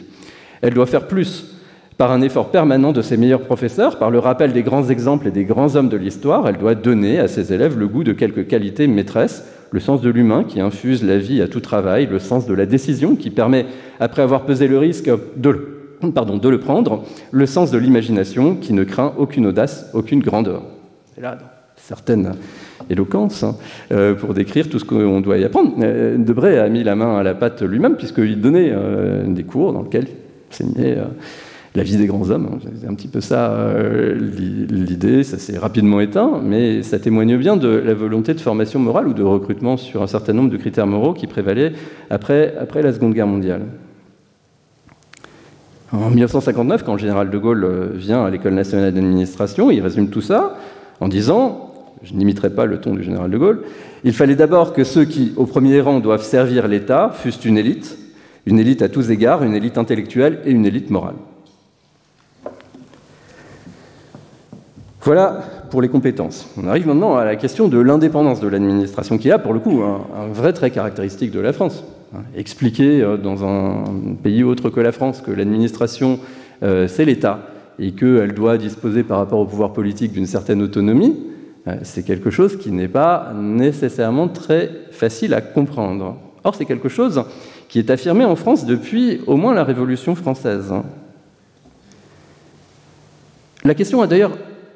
[0.61, 1.57] Elle doit faire plus
[1.99, 5.31] par un effort permanent de ses meilleurs professeurs, par le rappel des grands exemples et
[5.31, 8.47] des grands hommes de l'histoire, elle doit donner à ses élèves le goût de quelques
[8.47, 12.47] qualités maîtresses, le sens de l'humain qui infuse la vie à tout travail, le sens
[12.47, 13.67] de la décision qui permet,
[14.01, 15.69] après avoir pesé le risque, de,
[16.15, 20.63] pardon, de le prendre, le sens de l'imagination qui ne craint aucune audace, aucune grandeur.
[21.15, 21.39] C'est là
[21.83, 22.33] certaine
[22.89, 23.57] éloquence hein,
[23.91, 25.75] euh, pour décrire tout ce qu'on doit y apprendre.
[25.81, 29.73] Euh, Debray a mis la main à la pâte lui-même puisqu'il donnait euh, des cours
[29.73, 30.99] dans lesquels il enseignait
[31.75, 32.49] la vie des grands hommes.
[32.53, 32.69] Hein.
[32.81, 34.15] C'est un petit peu ça euh,
[34.71, 39.09] l'idée, ça s'est rapidement éteint, mais ça témoigne bien de la volonté de formation morale
[39.09, 41.73] ou de recrutement sur un certain nombre de critères moraux qui prévalaient
[42.11, 43.63] après, après la Seconde Guerre mondiale.
[45.93, 50.09] En 1959, quand le général de Gaulle euh, vient à l'École nationale d'administration, il résume
[50.09, 50.57] tout ça
[51.01, 51.71] en disant,
[52.03, 53.63] je n'imiterai pas le ton du général de Gaulle,
[54.05, 57.99] il fallait d'abord que ceux qui, au premier rang, doivent servir l'État fussent une élite,
[58.47, 61.15] une élite à tous égards, une élite intellectuelle et une élite morale.
[65.05, 66.49] Voilà pour les compétences.
[66.57, 69.83] On arrive maintenant à la question de l'indépendance de l'administration, qui là, pour le coup,
[69.83, 71.85] un, vrai trait caractéristique de la France.
[72.37, 73.83] Expliquer euh, dans un
[74.23, 76.21] pays autre que la France que l'administration,
[76.63, 77.41] euh, c'est l'État,
[77.81, 81.19] et qu'elle doit disposer par rapport au pouvoir politique d'une certaine autonomie,
[81.67, 86.17] euh, c'est quelque chose qui n'est pas nécessairement très facile à comprendre.
[86.45, 87.25] Or, c'est quelque chose
[87.69, 90.73] qui est affirmé en France depuis au moins la Révolution française.
[93.65, 94.33] La question a d'ailleurs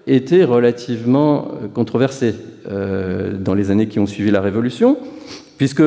[0.07, 2.35] été relativement euh, controversée
[2.69, 4.97] euh, dans les années qui ont suivi la Révolution,
[5.59, 5.83] puisque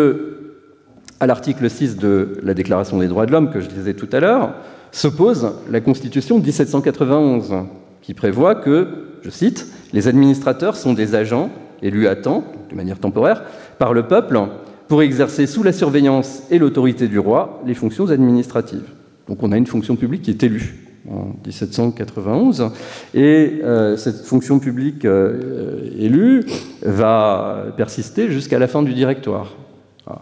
[1.19, 4.19] à l'article 6 de la Déclaration des droits de l'homme, que je disais tout à
[4.19, 4.53] l'heure,
[4.91, 7.53] s'oppose la Constitution de 1791,
[8.01, 8.87] qui prévoit que,
[9.21, 11.49] je cite, les administrateurs sont des agents
[11.81, 13.43] élus à temps, de manière temporaire,
[13.77, 14.39] par le peuple
[14.87, 18.89] pour exercer sous la surveillance et l'autorité du roi les fonctions administratives.
[19.27, 22.71] Donc on a une fonction publique qui est élue en 1791.
[23.13, 26.45] Et euh, cette fonction publique euh, élue
[26.81, 29.55] va persister jusqu'à la fin du directoire.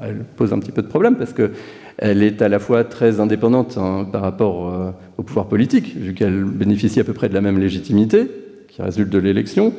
[0.01, 3.77] elle pose un petit peu de problème parce qu'elle est à la fois très indépendante
[3.77, 7.41] hein, par rapport euh, au pouvoir politique, vu qu'elle bénéficie à peu près de la
[7.41, 8.29] même légitimité
[8.67, 9.73] qui résulte de l'élection.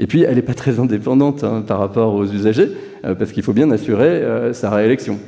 [0.00, 2.68] Et puis, elle n'est pas très indépendante hein, par rapport aux usagers,
[3.16, 5.20] parce qu'il faut bien assurer sa réélection.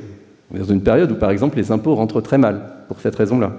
[0.53, 3.53] Dans une période où, par exemple, les impôts rentrent très mal, pour cette raison-là.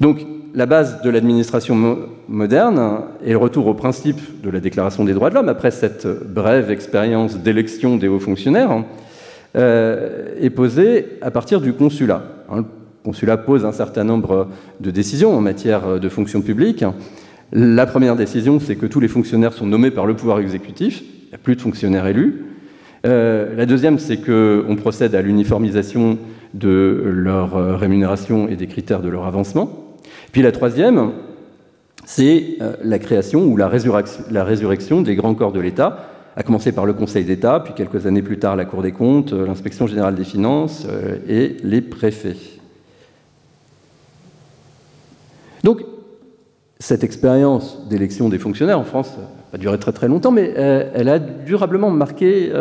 [0.00, 0.18] Donc,
[0.54, 5.30] la base de l'administration moderne est le retour au principe de la Déclaration des droits
[5.30, 8.84] de l'homme, après cette brève expérience d'élection des hauts fonctionnaires,
[9.56, 12.22] euh, est posée à partir du consulat.
[12.50, 12.64] Hein, le
[13.04, 14.48] consulat pose un certain nombre
[14.80, 16.84] de décisions en matière de fonction publique.
[17.52, 21.28] La première décision, c'est que tous les fonctionnaires sont nommés par le pouvoir exécutif, il
[21.28, 22.44] n'y a plus de fonctionnaires élus.
[23.06, 26.18] Euh, la deuxième, c'est qu'on procède à l'uniformisation
[26.54, 29.83] de leur rémunération et des critères de leur avancement.
[30.34, 31.12] Puis la troisième,
[32.04, 36.86] c'est euh, la création ou la résurrection, des grands corps de l'État, à commencer par
[36.86, 40.16] le Conseil d'État, puis quelques années plus tard la Cour des comptes, euh, l'inspection générale
[40.16, 42.34] des finances euh, et les préfets.
[45.62, 45.84] Donc,
[46.80, 49.12] cette expérience d'élection des fonctionnaires en France
[49.52, 52.52] a duré très très longtemps, mais elle a durablement marqué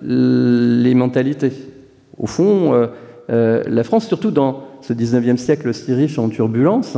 [0.00, 1.52] les mentalités.
[2.16, 2.88] Au fond,
[3.28, 6.96] la France, surtout dans ce 19e siècle si riche en turbulences,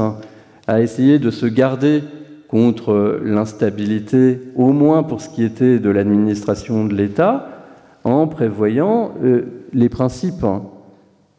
[0.67, 2.03] a essayé de se garder
[2.47, 7.49] contre l'instabilité, au moins pour ce qui était de l'administration de l'État,
[8.05, 10.45] en prévoyant euh, les principes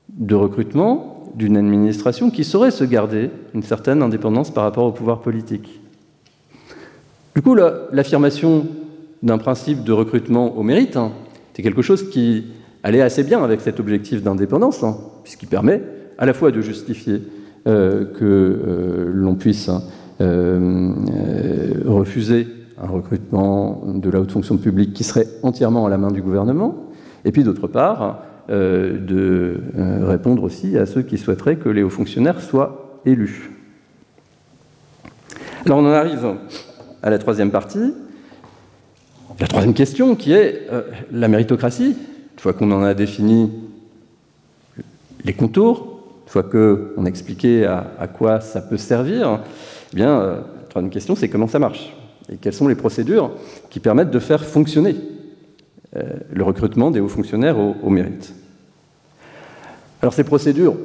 [0.09, 5.21] de recrutement d'une administration qui saurait se garder une certaine indépendance par rapport au pouvoir
[5.21, 5.79] politique.
[7.35, 7.55] Du coup,
[7.91, 8.65] l'affirmation
[9.21, 11.11] d'un principe de recrutement au mérite, hein,
[11.53, 12.45] c'est quelque chose qui
[12.81, 15.81] allait assez bien avec cet objectif d'indépendance, hein, puisqu'il permet
[16.19, 17.23] à la fois de justifier
[17.65, 19.81] euh, que euh, l'on puisse hein,
[20.21, 20.93] euh,
[21.85, 22.45] refuser
[22.81, 26.91] un recrutement de la haute fonction publique qui serait entièrement à la main du gouvernement,
[27.25, 29.61] et puis d'autre part, de
[30.01, 33.51] répondre aussi à ceux qui souhaiteraient que les hauts fonctionnaires soient élus.
[35.65, 36.35] Alors on en arrive
[37.03, 37.93] à la troisième partie,
[39.39, 40.67] la troisième question qui est
[41.11, 41.97] la méritocratie.
[42.33, 43.51] Une fois qu'on en a défini
[45.25, 45.88] les contours,
[46.29, 49.39] une fois qu'on a expliqué à, quoi ça peut servir,
[49.91, 51.91] eh bien, euh, la troisième question, c'est comment ça marche
[52.31, 53.31] et quelles sont les procédures
[53.71, 54.95] qui permettent de faire fonctionner
[55.95, 58.35] euh, le recrutement des hauts fonctionnaires au, mérite.
[60.03, 60.75] Alors ces procédures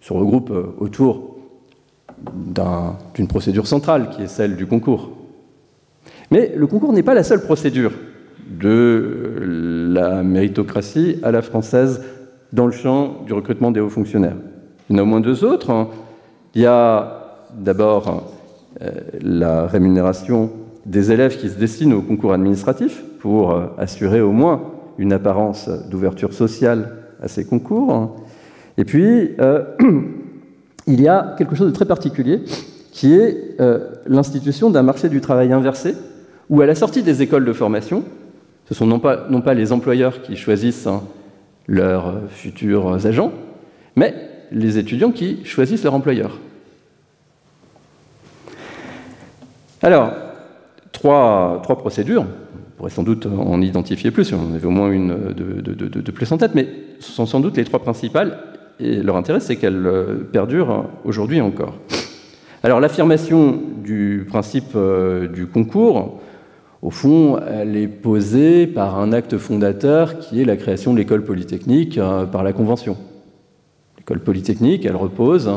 [0.00, 1.36] se regroupent euh, autour
[3.14, 5.12] d'une procédure centrale qui est celle du concours.
[6.32, 7.92] Mais le concours n'est pas la seule procédure
[8.50, 12.02] de la méritocratie à la française
[12.52, 14.36] dans le champ du recrutement des hauts fonctionnaires.
[14.88, 15.88] Il y en a au moins deux autres.
[16.54, 18.32] Il y a d'abord
[18.82, 20.50] euh, la rémunération
[20.84, 24.62] des élèves qui se destinent au concours administratif pour euh, assurer au moins
[24.98, 28.16] une apparence d'ouverture sociale à ces concours.
[28.78, 29.64] Et puis, euh,
[30.86, 32.42] il y a quelque chose de très particulier
[32.92, 33.58] qui est
[34.06, 35.94] l'institution d'un marché du travail inversé,
[36.48, 38.04] où à la sortie des écoles de formation,
[38.66, 41.02] ce sont non pas, non pas les employeurs qui choisissent hein,
[41.66, 43.32] leurs futurs agents,
[43.96, 44.14] mais
[44.52, 46.38] les étudiants qui choisissent leur employeur.
[49.82, 50.12] Alors,
[50.92, 52.24] trois, procédures.
[52.24, 56.38] On pourrait sans doute en identifier plus, on avait au moins une de, plus en
[56.38, 56.68] tête, mais
[57.00, 58.38] ce sont sans doute les trois principales
[58.78, 59.88] et leur intérêt, c'est qu'elles
[60.32, 61.74] perdurent aujourd'hui encore.
[62.62, 64.76] Alors l'affirmation du principe
[65.32, 66.20] du concours,
[66.82, 71.24] au fond, elle est posée par un acte fondateur qui est la création de l'école
[71.24, 71.98] polytechnique
[72.30, 72.96] par la Convention.
[74.06, 75.50] L'école polytechnique, elle repose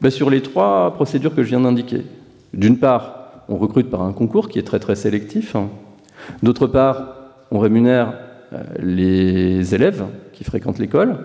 [0.00, 2.04] ben, sur les trois procédures que je viens d'indiquer.
[2.54, 5.56] D'une part, on recrute par un concours qui est très très sélectif.
[6.44, 7.16] D'autre part,
[7.50, 8.14] on rémunère
[8.52, 11.16] euh, les élèves qui fréquentent l'école,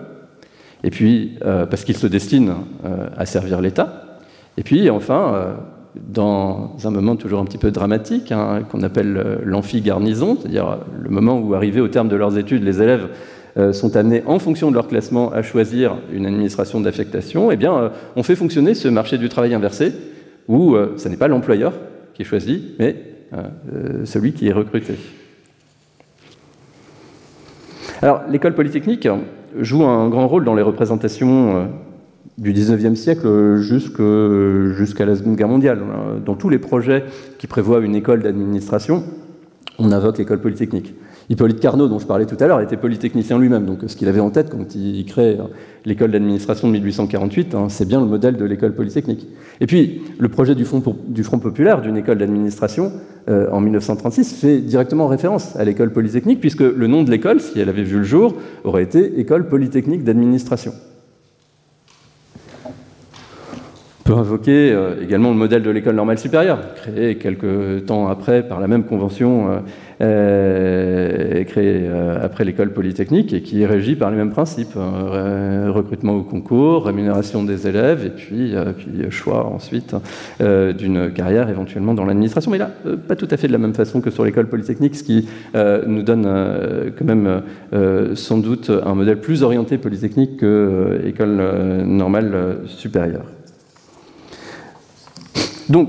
[0.82, 4.18] et puis euh, parce qu'ils se destinent euh, à servir l'État.
[4.56, 5.54] Et puis enfin,
[5.94, 11.38] dans un moment toujours un petit peu dramatique, hein, qu'on appelle l'amphi-garnison, c'est-à-dire le moment
[11.38, 13.10] où, arrivés au terme de leurs études, les élèves
[13.72, 18.22] sont amenés, en fonction de leur classement, à choisir une administration d'affectation, eh bien, on
[18.22, 19.92] fait fonctionner ce marché du travail inversé,
[20.48, 21.72] où ce n'est pas l'employeur
[22.14, 22.96] qui est choisi, mais
[24.04, 24.94] celui qui est recruté.
[28.04, 29.08] Alors, l'école polytechnique
[29.58, 31.64] joue un grand rôle dans les représentations euh,
[32.36, 35.80] du 19e siècle jusqu'à la Seconde Guerre mondiale.
[36.24, 37.04] Dans tous les projets
[37.38, 39.04] qui prévoient une école d'administration,
[39.78, 40.92] on invoque l'école polytechnique.
[41.30, 44.20] Hippolyte Carnot, dont je parlais tout à l'heure, était polytechnicien lui-même, donc ce qu'il avait
[44.20, 45.44] en tête quand il crée euh,
[45.84, 49.26] l'école d'administration de 1848, hein, c'est bien le modèle de l'école polytechnique.
[49.60, 50.80] Et puis, le projet du Front,
[51.38, 52.92] populaire d'une école d'administration
[53.28, 57.58] euh, en 1936 fait directement référence à l'école polytechnique, puisque le nom de l'école, si
[57.58, 58.34] elle avait vu le jour,
[58.64, 60.72] aurait été École polytechnique d'administration.
[62.66, 68.46] On peut invoquer euh, également le modèle de l'école normale supérieure, créé quelques temps après
[68.46, 69.62] par la même convention
[71.34, 71.88] euh, créée
[72.22, 77.44] après l'école polytechnique et qui est régie par les mêmes principes recrutement au concours, rémunération
[77.44, 79.94] des élèves et puis, puis choix ensuite
[80.40, 82.50] d'une carrière éventuellement dans l'administration.
[82.50, 82.70] Mais là,
[83.08, 86.02] pas tout à fait de la même façon que sur l'école polytechnique, ce qui nous
[86.02, 86.24] donne
[86.96, 87.42] quand même
[88.14, 91.42] sans doute un modèle plus orienté polytechnique que école
[91.84, 93.24] normale supérieure.
[95.68, 95.88] Donc,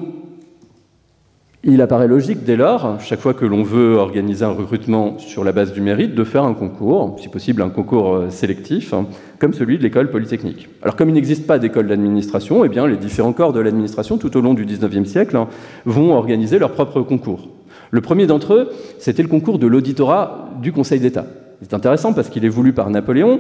[1.73, 5.51] il apparaît logique dès lors, chaque fois que l'on veut organiser un recrutement sur la
[5.51, 9.07] base du mérite, de faire un concours, si possible un concours euh, sélectif, hein,
[9.39, 10.69] comme celui de l'école polytechnique.
[10.83, 14.37] Alors comme il n'existe pas d'école d'administration, eh bien, les différents corps de l'administration tout
[14.37, 15.47] au long du XIXe siècle hein,
[15.85, 17.49] vont organiser leurs propres concours.
[17.89, 21.25] Le premier d'entre eux, c'était le concours de l'auditorat du Conseil d'État.
[21.61, 23.39] C'est intéressant parce qu'il est voulu par Napoléon,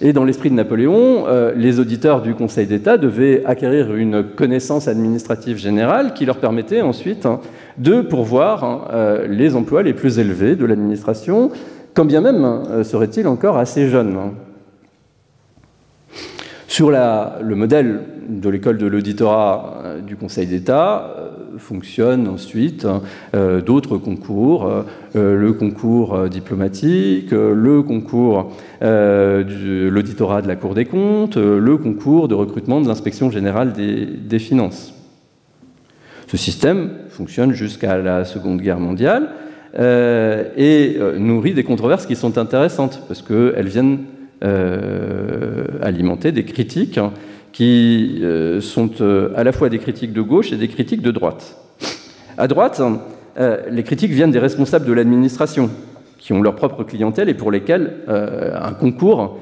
[0.00, 4.88] et dans l'esprit de Napoléon, euh, les auditeurs du Conseil d'État devaient acquérir une connaissance
[4.88, 7.40] administrative générale qui leur permettait ensuite hein,
[7.78, 11.52] de pourvoir hein, euh, les emplois les plus élevés de l'administration,
[11.94, 14.16] quand bien même euh, serait-il encore assez jeune.
[14.16, 14.32] Hein.
[16.66, 21.21] Sur le modèle de l'école de l'auditorat du Conseil d'État,
[21.58, 22.86] fonctionnent ensuite
[23.34, 24.70] euh, d'autres concours,
[25.14, 32.34] le concours diplomatique, le concours de l'auditorat de la Cour des comptes, le concours de
[32.34, 34.94] recrutement de l'inspection générale des, finances.
[36.28, 39.30] Ce système fonctionne jusqu'à la Seconde Guerre mondiale
[39.76, 43.98] et nourrit des controverses qui sont intéressantes parce qu'elles viennent
[44.44, 46.98] euh, alimenter des critiques
[47.52, 51.10] qui euh, sont euh, à la fois des critiques de gauche et des critiques de
[51.10, 51.56] droite.
[52.38, 52.80] À droite,
[53.70, 55.68] les critiques viennent des responsables de l'administration,
[56.18, 59.38] qui ont leur propre clientèle et pour lesquels un concours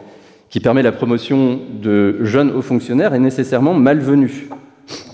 [0.49, 4.49] qui permet la promotion de jeunes hauts fonctionnaires est nécessairement malvenu.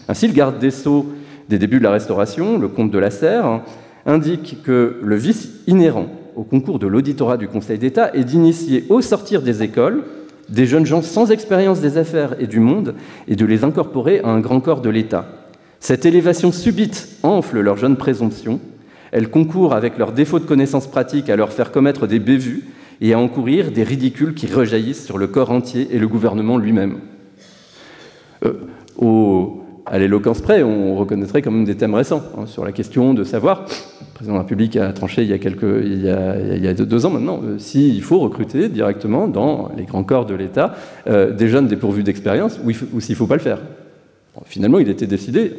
[0.09, 1.07] Ainsi, le garde des Sceaux
[1.49, 3.61] des débuts de la Restauration, le comte de la Serre,
[4.07, 9.01] indique que le vice inhérent au concours de l'auditorat du Conseil d'État est d'initier au
[9.01, 10.05] sortir des écoles
[10.49, 12.95] des jeunes gens sans expérience des affaires et du monde
[13.29, 15.27] et de les incorporer à un grand corps de l'État.
[15.81, 18.61] Cette élévation subite enfle leur jeune présomption,
[19.13, 22.65] elle concourt avec leur défaut de connaissances pratiques à leur faire commettre des bévues
[23.01, 26.99] et à encourir des ridicules qui rejaillissent sur le corps entier et le gouvernement lui-même.
[28.45, 28.55] Euh,
[29.87, 33.23] à l'éloquence près, on reconnaîtrait quand même des thèmes récents hein, sur la question de
[33.23, 33.67] savoir,
[34.17, 37.11] président de la République a tranché il y a, quelques, il y a, deux ans
[37.11, 40.75] maintenant, euh, s'il faut recruter directement dans les grands corps de l'État
[41.07, 43.59] euh, des jeunes dépourvus d'expérience ou, s'il ne faut pas le faire.
[44.47, 45.53] finalement, il était décidé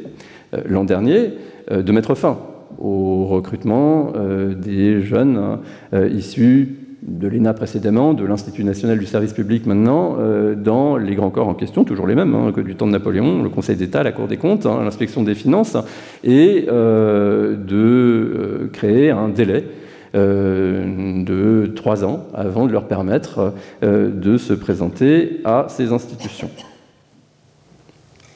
[0.55, 1.33] euh, l'an dernier
[1.69, 2.39] de mettre fin
[2.79, 4.13] au recrutement
[4.55, 10.55] des jeunes hein, issus de l'ENA précédemment, de l'Institut national du service public maintenant, euh,
[10.55, 13.43] dans les grands corps en question, toujours les mêmes hein, que du temps de Napoléon,
[13.43, 15.77] le Conseil d'État, la Cour des comptes, hein, l'inspection des finances,
[16.23, 19.65] et euh, de euh, créer un délai
[20.13, 26.49] de trois ans avant de leur permettre de se présenter à ces institutions.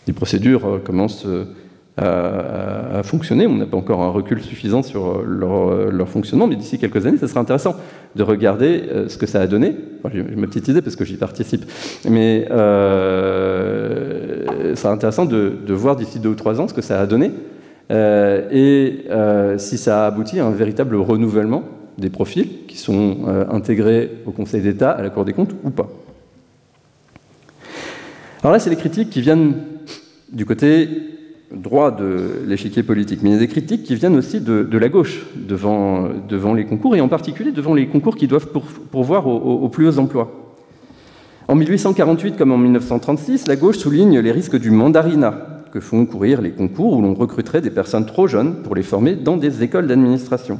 [0.06, 1.26] Les procédures commencent
[1.98, 3.48] à, fonctionner.
[3.48, 7.28] On n'a pas encore un recul suffisant sur leur, fonctionnement, mais d'ici quelques années, ce
[7.28, 7.76] sera intéressant
[8.16, 9.76] de regarder ce que ça a donné.
[10.14, 11.66] J'ai ma petite idée parce que j'y participe,
[12.10, 17.06] mais euh, c'est intéressant de, voir d'ici deux ou trois ans ce que ça a
[17.06, 17.32] donné
[17.92, 21.64] euh, et euh, si ça a abouti à un véritable renouvellement
[21.98, 25.72] des profils qui sont euh, intégrés au Conseil d'État, à la Cour des comptes ou
[25.72, 25.90] pas.
[28.42, 29.56] Alors là, c'est les critiques qui viennent
[30.32, 30.88] du côté
[31.54, 34.90] droit de l'échiquier politique, mais il y a des critiques qui viennent aussi de, la
[34.90, 38.48] gauche devant, devant, les concours, et en particulier devant les concours qui doivent
[38.92, 40.32] pourvoir aux plus hauts emplois.
[41.48, 46.42] En 1848 comme en 1936, la gauche souligne les risques du mandarinat, que font courir
[46.42, 49.88] les concours où l'on recruterait des personnes trop jeunes pour les former dans des écoles
[49.88, 50.60] d'administration.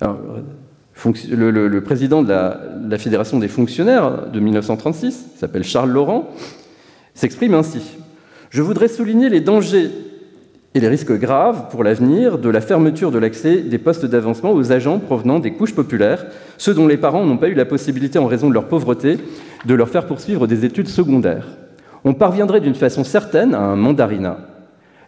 [0.00, 6.30] Le, président de la, Fédération des fonctionnaires de 1936, qui s'appelle Charles Laurent,
[7.14, 7.96] s'exprime ainsi.
[8.56, 9.90] Je voudrais souligner les dangers
[10.74, 14.72] et les risques graves pour l'avenir de la fermeture de l'accès des postes d'avancement aux
[14.72, 16.24] agents provenant des couches populaires,
[16.56, 19.18] ceux dont les parents n'ont pas eu la possibilité, en raison de leur pauvreté,
[19.66, 21.46] de leur faire poursuivre des études secondaires
[22.02, 24.38] on parviendrait d'une façon certaine à un mandarinat.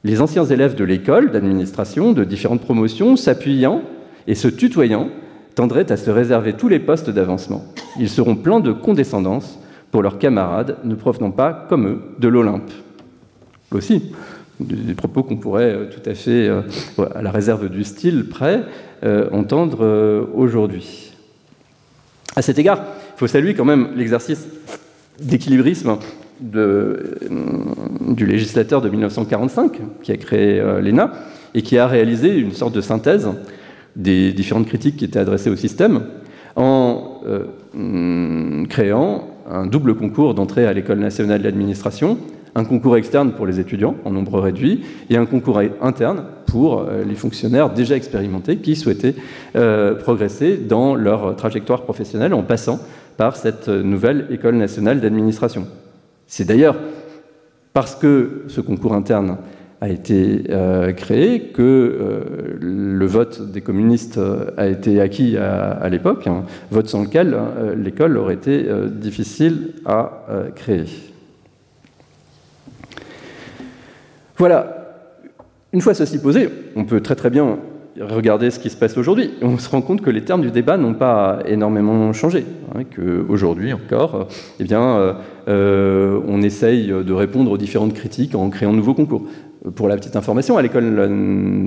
[0.05, 3.80] Les anciens élèves de l'école d'administration, de différentes promotions, s'appuyant
[4.26, 5.09] et se tutoyant,
[5.55, 7.64] tendraient à se réserver tous les postes d'avancement.
[7.99, 9.59] Ils seront pleins de condescendance
[9.90, 12.70] pour leurs camarades ne provenant pas, comme eux, de l'Olympe.
[13.70, 14.02] Aussi,
[14.60, 16.62] des propos qu'on pourrait euh, tout à fait, euh,
[17.14, 18.62] à la réserve du style près,
[19.04, 21.12] euh, entendre aujourd'hui.
[22.34, 22.82] À cet égard,
[23.16, 24.46] il faut saluer quand même l'exercice
[25.20, 25.98] d'équilibrisme
[26.40, 31.12] du législateur de 1945, qui a créé l'ENA,
[31.54, 33.28] et qui a réalisé une sorte de synthèse
[33.96, 36.02] des différentes critiques qui étaient adressées au système,
[36.54, 37.22] en
[37.74, 42.18] mm, créant un double concours d'entrée à l'École nationale de l'administration,
[42.59, 47.14] un concours externe pour les étudiants en nombre réduit et un concours interne pour les
[47.14, 49.14] fonctionnaires déjà expérimentés qui souhaitaient
[50.00, 52.80] progresser dans leur trajectoire professionnelle en passant
[53.16, 55.66] par cette nouvelle École nationale d'administration.
[56.26, 56.76] C'est d'ailleurs
[57.72, 59.38] parce que ce concours interne
[59.80, 65.88] a été euh, créé que euh, le vote des communistes euh, a été acquis à,
[65.88, 67.36] l'époque, un vote sans lequel
[67.76, 70.86] l'école aurait été difficile à créer.
[74.39, 74.74] Voilà.
[75.72, 77.59] Une fois ceci posé, on peut très très bien
[78.01, 80.76] regarder ce qui se passe aujourd'hui, on se rend compte que les termes du débat
[80.76, 82.47] n'ont pas énormément changé.
[82.74, 84.28] Hein, Qu'aujourd'hui encore,
[84.61, 85.16] eh bien,
[85.49, 89.24] euh, on essaye de répondre aux différentes critiques en créant de nouveaux concours.
[89.74, 90.95] Pour la petite information, à l'école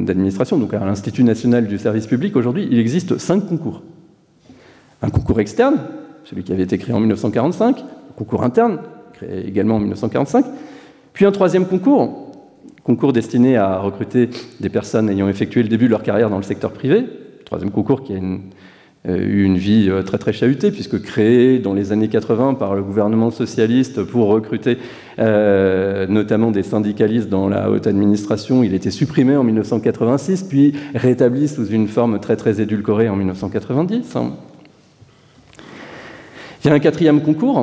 [0.06, 3.84] d'administration, donc à l'Institut national du service public, aujourd'hui, il existe cinq concours.
[5.02, 5.76] Un concours externe,
[6.24, 7.84] celui qui avait été créé en 1945, un
[8.16, 8.80] concours interne,
[9.14, 10.46] créé également en 1945,
[11.12, 12.31] puis un troisième concours,
[12.84, 14.30] concours destiné à recruter
[14.60, 17.06] des personnes ayant effectué le début de leur carrière dans le secteur privé,
[17.46, 18.18] troisième concours qui a
[19.08, 22.84] eu une vie euh, très très chahutée, puisque créé dans les années 80 par le
[22.84, 24.78] gouvernement socialiste pour recruter
[25.20, 31.48] euh, notamment des syndicalistes dans la haute administration, il été supprimé en 1986, puis rétabli
[31.48, 34.18] sous une forme très très édulcorée en 1990.
[36.64, 37.58] Il y a un quatrième concours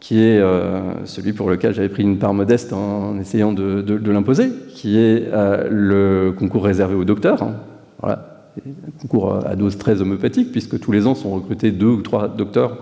[0.00, 4.50] qui est euh, celui pour lequel j'avais pris une part modeste en essayant de, l'imposer,
[4.74, 7.46] qui est euh, le concours réservé aux docteurs.
[8.00, 8.26] Voilà.
[8.66, 12.28] Un concours à dose très homopathique, puisque tous les ans sont recrutés deux ou trois
[12.28, 12.78] docteurs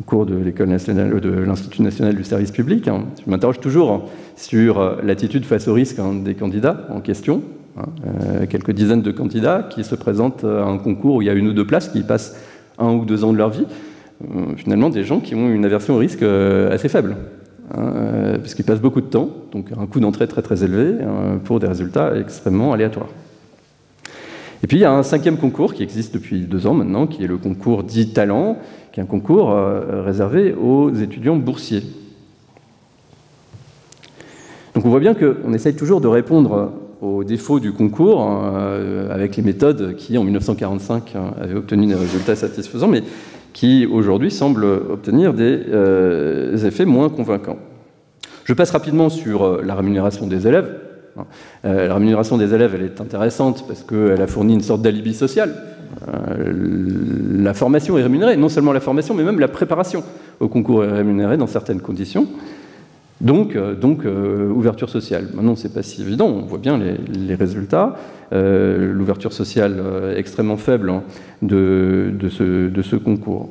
[0.00, 2.84] au cours de l'école nationale, de l'Institut national du service public.
[2.86, 7.42] Je m'interroge toujours sur euh, l'attitude face au risque hein, des candidats en question.
[7.78, 7.84] Hein.
[8.50, 11.46] quelques dizaines de candidats qui se présentent à un concours où il y a une
[11.46, 12.36] ou deux places, qui passent
[12.78, 13.66] un ou deux ans de leur vie.
[14.22, 17.16] Euh, finalement des gens qui ont une aversion au risque euh, assez faible,
[17.74, 20.96] hein, euh, passent beaucoup de temps, donc un coût d'entrée très très élevé
[21.44, 23.08] pour des résultats extrêmement aléatoires.
[24.62, 27.24] Et puis il y a un cinquième concours qui existe depuis deux ans maintenant, qui
[27.24, 28.58] est le concours dit talent,
[28.92, 29.56] qui est un concours
[30.04, 31.82] réservé aux étudiants boursiers.
[34.74, 38.22] Donc on voit bien qu'on essaye toujours de répondre aux défauts du concours
[39.10, 43.02] avec les méthodes qui, en 1945, avaient obtenu des résultats satisfaisants, mais
[43.52, 47.58] qui aujourd'hui semble obtenir des euh, effets moins convaincants.
[48.44, 50.74] Je passe rapidement sur euh, la rémunération des élèves.
[51.64, 55.14] Euh, la rémunération des élèves, elle est intéressante parce qu'elle a fourni une sorte d'alibi
[55.14, 55.54] social.
[56.06, 60.04] la formation est rémunérée, non seulement la formation, mais même la préparation
[60.38, 62.28] au concours est rémunérée dans certaines conditions.
[63.20, 63.74] Donc, euh,
[64.06, 65.28] euh, ouverture sociale.
[65.34, 67.96] Maintenant, c'est pas si évident, on voit bien les, résultats.
[68.32, 69.82] Euh, l'ouverture sociale
[70.16, 71.02] extrêmement faible hein,
[71.42, 73.50] de, ce, concours.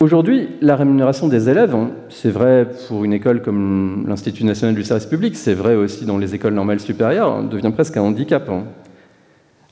[0.00, 4.82] Aujourd'hui, la rémunération des élèves, hein, c'est vrai pour une école comme l'Institut national du
[4.82, 8.50] service public, c'est vrai aussi dans les écoles normales supérieures, hein, devient presque un handicap.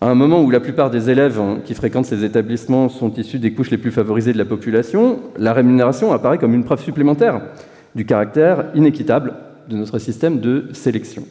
[0.01, 0.07] Hein.
[0.07, 3.53] À un moment où la plupart des élèves qui fréquentent ces établissements sont issus des
[3.53, 7.40] couches les plus favorisées de la population, la rémunération apparaît comme une preuve supplémentaire
[7.94, 9.34] du caractère inéquitable
[9.68, 11.24] de notre système de sélection.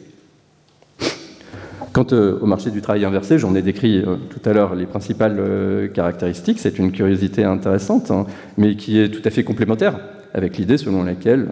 [1.92, 4.86] Quant euh, au marché du travail inversé, j'en ai décrit euh, tout à l'heure les
[4.86, 6.60] principales euh, caractéristiques.
[6.60, 9.98] C'est une curiosité intéressante, hein, mais qui est tout à fait complémentaire
[10.34, 11.48] avec l'idée selon laquelle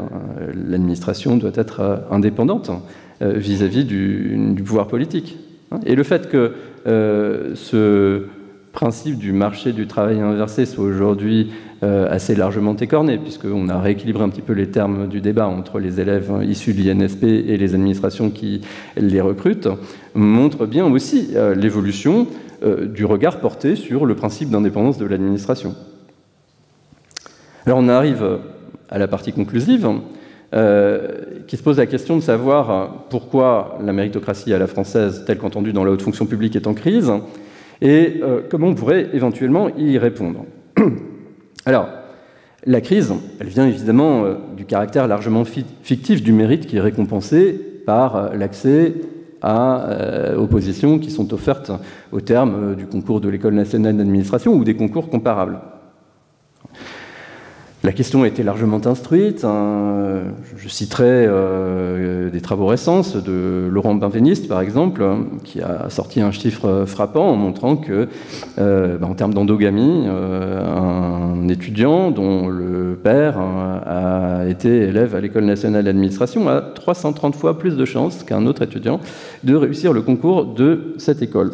[0.68, 2.70] l'administration doit être indépendante
[3.22, 5.38] vis-à-vis du, du, pouvoir politique.
[5.72, 5.80] Hein.
[5.86, 6.52] Et le fait que
[6.86, 8.26] ce
[8.76, 11.50] principe du marché du travail inversé soit aujourd'hui
[11.82, 15.78] euh, assez largement écorné, puisqu'on a rééquilibré un petit peu les termes du débat entre
[15.78, 18.60] les élèves issus de l'INSP et les administrations qui
[18.98, 19.68] les recrutent,
[20.14, 22.26] montre bien aussi euh, l'évolution
[22.62, 25.74] euh, du regard porté sur le principe d'indépendance de l'administration.
[27.64, 28.40] Alors on arrive
[28.90, 29.88] à la partie conclusive,
[30.52, 35.72] qui se pose la question de savoir pourquoi la méritocratie à la française, telle qu'entendue
[35.72, 37.12] dans la haute fonction publique, est en crise,
[37.82, 40.46] et comment on pourrait éventuellement y répondre.
[41.66, 41.88] Alors,
[42.68, 47.52] la crise, elle vient évidemment euh, du caractère largement fictif du mérite qui est récompensé
[47.86, 48.94] par euh, l'accès
[49.44, 51.70] euh, aux positions qui sont offertes
[52.10, 55.60] au terme du concours de l'École nationale d'administration ou des concours comparables.
[57.86, 59.44] La question a été largement instruite.
[59.44, 60.24] Hein.
[60.56, 65.06] Je citerai euh, des travaux récents de Laurent Benveniste, par exemple,
[65.44, 68.08] qui a sorti un chiffre frappant en montrant que,
[68.58, 75.20] euh, bah, en termes d'endogamie, euh, un étudiant dont le père a été élève à
[75.20, 78.98] l'École nationale d'administration a 330 fois plus de chances qu'un autre étudiant
[79.44, 81.52] de réussir le concours de cette école.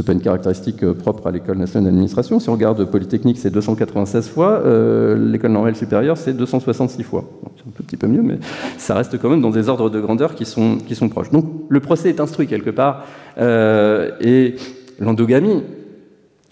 [0.00, 2.40] Ce n'est pas une caractéristique euh, propre à l'École nationale d'administration.
[2.40, 4.62] Si on regarde Polytechnique, c'est 296 fois.
[4.64, 7.28] Euh, L'École normale supérieure, c'est 266 fois.
[7.54, 8.38] c'est un petit peu mieux, mais
[8.78, 11.30] ça reste quand même dans des ordres de grandeur qui sont, qui sont proches.
[11.30, 13.04] Donc le procès est instruit quelque part.
[13.36, 14.54] Euh, et
[15.00, 15.64] l'endogamie,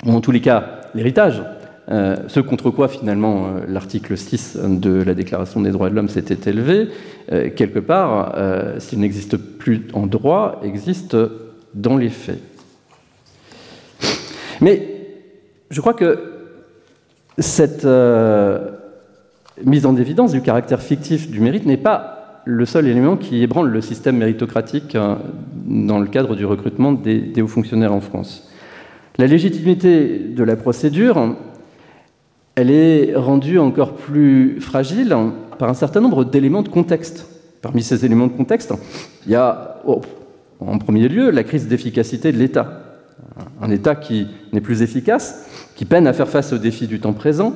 [0.05, 1.43] ou en tous les cas l'héritage,
[1.91, 6.89] ce contre quoi finalement l'article 6 de la Déclaration des droits de l'homme s'était élevé,
[7.57, 8.37] quelque part,
[8.77, 11.17] s'il n'existe plus en droit, existe
[11.75, 12.43] dans les faits.
[14.61, 14.99] Mais
[15.71, 16.19] je crois que
[17.39, 18.71] cette euh,
[19.65, 23.69] mise en évidence du caractère fictif du mérite n'est pas le seul élément qui ébranle
[23.69, 25.17] le système méritocratique euh,
[25.67, 28.49] dans le cadre du recrutement des, hauts fonctionnaires en France.
[29.19, 31.37] La légitimité de la procédure,
[32.55, 35.15] elle est rendue encore plus fragile
[35.59, 37.27] par un certain nombre d'éléments de contexte.
[37.61, 38.73] Parmi ces éléments de contexte,
[39.27, 40.01] il y a, oh,
[40.61, 42.88] en premier lieu, la crise d'efficacité de l'État
[43.61, 47.13] un État qui n'est plus efficace, qui peine à faire face aux défis du temps
[47.13, 47.55] présent,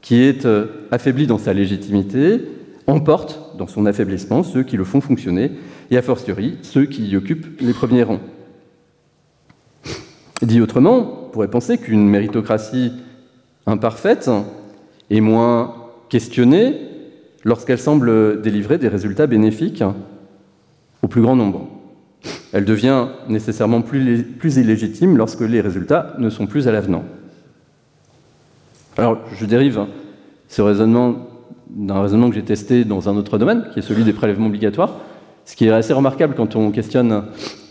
[0.00, 2.40] qui est euh, affaibli dans sa légitimité,
[2.86, 5.52] emporte dans son affaiblissement ceux qui le font fonctionner,
[5.90, 8.20] et a fortiori ceux qui y occupent les premiers rangs.
[10.42, 12.92] Dit autrement, on pourrait penser qu'une méritocratie
[13.66, 14.30] imparfaite
[15.10, 15.74] est moins
[16.08, 16.76] questionnée
[17.44, 19.84] lorsqu'elle semble délivrer des résultats bénéfiques
[21.02, 21.68] au plus grand nombre.
[22.52, 27.04] Elle devient nécessairement plus, illégitime lorsque les résultats ne sont plus à l'avenant.
[28.98, 29.86] Alors, je dérive
[30.48, 31.28] ce raisonnement
[31.70, 34.96] d'un raisonnement que j'ai testé dans un autre domaine, qui est celui des prélèvements obligatoires,
[35.44, 37.24] ce qui est assez remarquable quand on questionne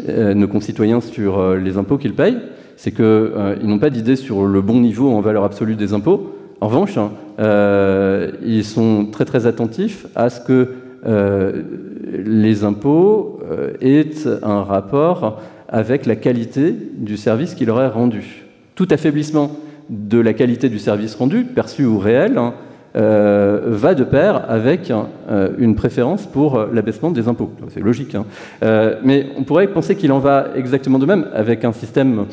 [0.07, 2.37] euh, nos concitoyens sur euh, les impôts qu'ils payent,
[2.77, 6.35] c'est qu'ils euh, n'ont pas d'idée sur le bon niveau en valeur absolue des impôts.
[6.61, 7.11] En revanche, hein,
[8.43, 10.73] ils sont très très attentifs à ce que
[11.05, 13.38] les impôts
[13.81, 18.45] est un rapport avec la qualité du service qu'il aurait rendu.
[18.75, 19.51] Tout affaiblissement
[19.89, 22.53] de la qualité du service rendu, perçu ou réel, hein,
[22.95, 24.91] euh, va de pair avec
[25.57, 27.51] une préférence pour l'abaissement des impôts.
[27.69, 28.15] C'est logique.
[28.15, 28.25] Hein.
[29.03, 32.25] mais on pourrait penser qu'il en va exactement de même avec un système,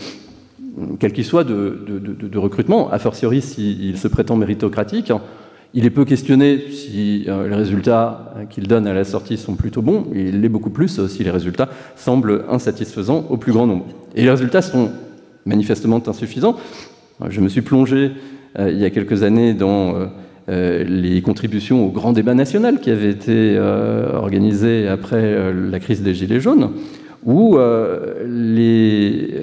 [0.98, 5.12] quel qu'il soit, de, de, recrutement, a fortiori s'il se prétend méritocratique.
[5.78, 9.82] Il est peu questionné si euh, les résultats qu'il donne à la sortie sont plutôt
[9.82, 13.66] bons, et il l'est beaucoup plus euh, si les résultats semblent insatisfaisants au plus grand
[13.66, 13.84] nombre.
[14.14, 14.90] Et les résultats sont
[15.44, 16.56] manifestement insuffisants.
[17.20, 18.12] Euh, je me suis plongé
[18.58, 19.96] il y a quelques années dans
[20.48, 26.40] les contributions au grand débat national qui avait été organisé après la crise des Gilets
[26.40, 26.70] jaunes,
[27.26, 27.58] où
[28.26, 29.34] les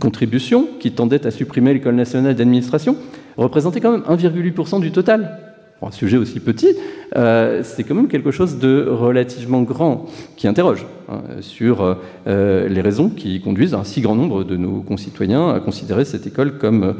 [0.00, 2.96] contributions qui tendaient à supprimer l'école nationale d'administration
[3.36, 5.38] représentait quand même 1,8% du total.
[5.78, 6.76] Pour un sujet aussi petit,
[7.16, 10.06] euh, c'est quand même quelque chose de relativement grand
[10.36, 14.80] qui interroge hein, sur euh, les raisons qui conduisent un si grand nombre de nos
[14.80, 16.94] concitoyens à considérer cette école comme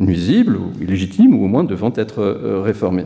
[0.00, 2.22] nuisible ou illégitime ou au moins devant être
[2.64, 3.04] réformé.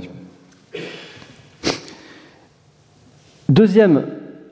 [3.48, 4.04] Deuxième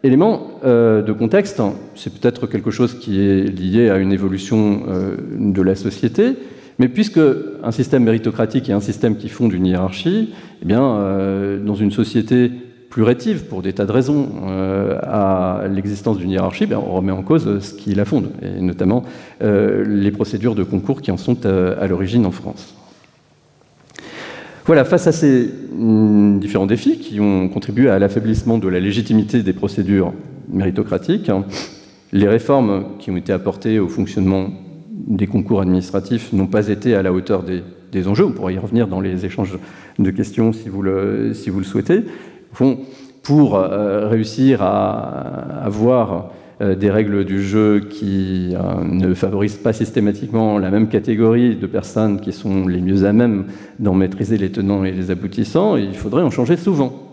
[0.03, 1.63] élément de contexte,
[1.95, 4.83] c'est peut-être quelque chose qui est lié à une évolution
[5.31, 6.35] de la société,
[6.79, 7.21] mais puisque
[7.63, 12.51] un système méritocratique est un système qui fonde une hiérarchie, eh bien, dans une société
[12.97, 17.13] plus rétive pour des tas de raisons euh, à l'existence d'une hiérarchie, ben, on remet
[17.13, 19.05] en cause ce qui la fonde, et notamment
[19.43, 22.75] euh, les procédures de concours qui en sont euh, à, l'origine en France.
[24.65, 29.43] Voilà, face à ces mm, différents défis qui ont contribué à l'affaiblissement de la légitimité
[29.43, 30.15] des procédures
[30.49, 31.31] méritocratiques,
[32.13, 34.49] les réformes qui ont été apportées au fonctionnement
[34.97, 37.63] des concours administratifs n'ont pas été à la hauteur des,
[38.07, 38.27] enjeux.
[38.27, 39.59] On pourra y revenir dans les échanges
[39.99, 42.05] de questions si vous le, si vous le souhaitez
[43.23, 46.31] pour euh, réussir à avoir
[46.63, 51.67] euh, des règles du jeu qui euh, ne favorisent pas systématiquement la même catégorie de
[51.67, 53.47] personnes qui sont les mieux à même
[53.79, 57.06] d'en maîtriser les tenants et les aboutissants, il faudrait en changer souvent.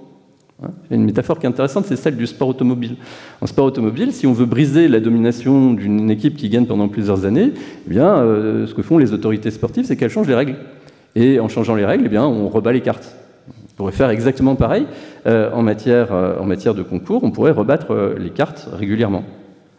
[0.61, 2.97] Hein, une métaphore qui est intéressante, c'est celle du sport automobile.
[3.41, 7.25] En sport automobile, si on veut briser la domination d'une équipe qui gagne pendant plusieurs
[7.25, 7.53] années,
[7.87, 8.17] eh bien,
[8.67, 10.55] ce que font les autorités sportives, c'est qu'elles changent les règles.
[11.15, 13.15] Et en changeant les règles, eh bien, on rebat les cartes.
[13.73, 14.85] On pourrait faire exactement pareil
[15.25, 19.23] euh, en, matière, euh, en matière de concours, on pourrait rebattre euh, les cartes régulièrement.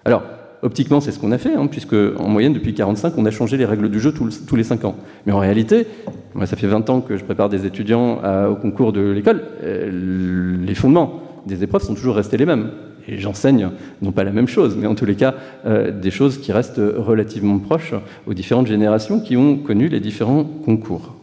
[0.04, 0.24] Alors,
[0.64, 3.56] optiquement, c'est ce qu'on a fait, hein, puisque en moyenne, depuis 1945, on a changé
[3.56, 4.96] les règles du jeu tous, les 5 ans.
[5.26, 5.86] Mais en réalité,
[6.34, 10.74] moi, ça fait 20 ans que je prépare des étudiants au concours de l'école, les
[10.74, 12.70] fondements des épreuves sont toujours restés les mêmes.
[13.06, 13.68] Et j'enseigne,
[14.00, 15.34] non pas la même chose, mais en tous les cas,
[15.66, 17.92] des choses qui restent relativement proches
[18.26, 21.14] aux différentes générations qui ont connu les différents concours.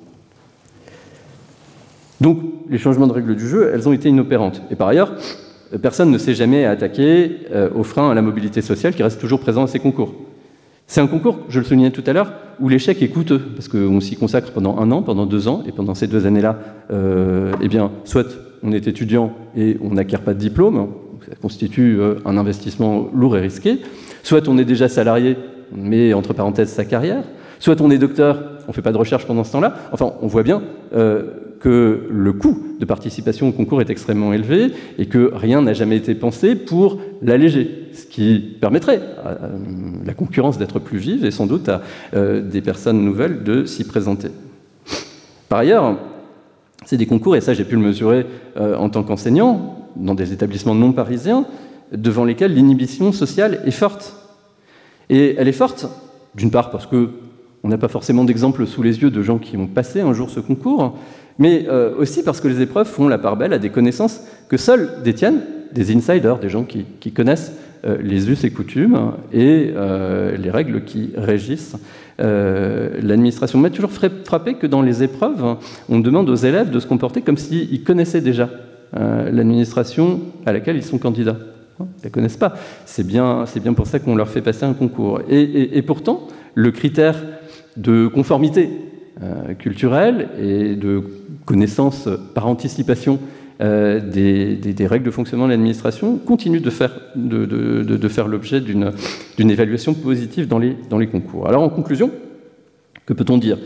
[2.21, 2.39] Donc,
[2.69, 4.61] les changements de règles du jeu, elles ont été inopérantes.
[4.69, 5.13] Et par ailleurs,
[5.77, 9.39] personne ne s'est jamais attaqué euh, au frein à la mobilité sociale qui reste toujours
[9.39, 10.13] présent à ces concours.
[10.87, 14.01] C'est un concours, je le soulignais tout à l'heure, où l'échec est coûteux, parce qu'on
[14.01, 16.59] s'y consacre pendant un an, pendant deux ans, et pendant ces deux années-là,
[16.91, 18.27] euh, eh bien, soit
[18.61, 20.89] on est étudiant et on n'acquiert pas de diplôme,
[21.25, 23.79] ça constitue euh, un investissement lourd et risqué,
[24.23, 25.37] soit on est déjà salarié,
[25.73, 27.23] mais entre parenthèses sa carrière,
[27.59, 29.75] soit on est docteur, on ne fait pas de recherche pendant ce temps-là.
[29.93, 30.61] Enfin, on voit bien
[31.61, 35.95] que le coût de participation au concours est extrêmement élevé et que rien n'a jamais
[35.95, 39.37] été pensé pour l'alléger, ce qui permettrait à
[40.03, 41.81] la concurrence d'être plus vive et sans doute à
[42.15, 44.29] euh, des personnes nouvelles de s'y présenter.
[45.49, 45.97] Par ailleurs,
[46.85, 48.25] c'est des concours, et ça j'ai pu le mesurer
[48.57, 51.45] euh, en tant qu'enseignant, dans des établissements non parisiens,
[51.91, 54.15] devant lesquels l'inhibition sociale est forte.
[55.09, 55.87] Et elle est forte,
[56.35, 57.09] d'une part parce que
[57.63, 60.29] on n'a pas forcément d'exemple sous les yeux de gens qui ont passé un jour
[60.31, 60.97] ce concours,
[61.39, 64.57] mais euh, aussi parce que les épreuves font la part belle à des connaissances que
[64.57, 65.41] seuls détiennent
[65.73, 67.53] des insiders, des gens qui, connaissent
[67.85, 71.75] euh, les us et coutumes et euh, les règles qui régissent
[72.19, 73.57] l'administration.
[73.57, 75.55] Mais toujours frappé que dans les épreuves,
[75.89, 78.47] on demande aux élèves de se comporter comme s'ils connaissaient déjà
[78.93, 81.37] l'administration à laquelle ils sont candidats.
[81.79, 82.53] Ils ne la connaissent pas.
[82.85, 85.21] C'est bien, bien pour ça qu'on leur fait passer un concours.
[85.27, 87.15] et pourtant, le critère
[87.75, 88.69] de conformité
[89.59, 91.03] culturelle et de
[91.45, 93.19] connaissance par anticipation
[93.61, 96.91] euh, des, règles de fonctionnement de l'administration continue de faire,
[98.27, 98.91] l'objet d'une
[99.37, 101.47] évaluation positive dans les, dans les concours.
[101.47, 102.09] Alors en conclusion,
[103.05, 103.59] que peut-on dire?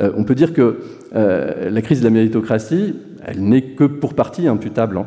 [0.00, 0.80] Euh, On peut dire que
[1.14, 2.94] la crise de la méritocratie,
[3.26, 5.06] elle n'est que pour partie imputable hein,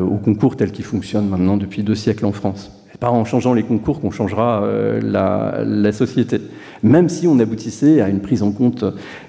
[0.00, 3.62] au concours tel qu'il fonctionne maintenant depuis deux siècles en France pas en changeant les
[3.62, 6.40] concours qu'on changera euh, la, société.
[6.82, 8.84] Même si on aboutissait à une prise en compte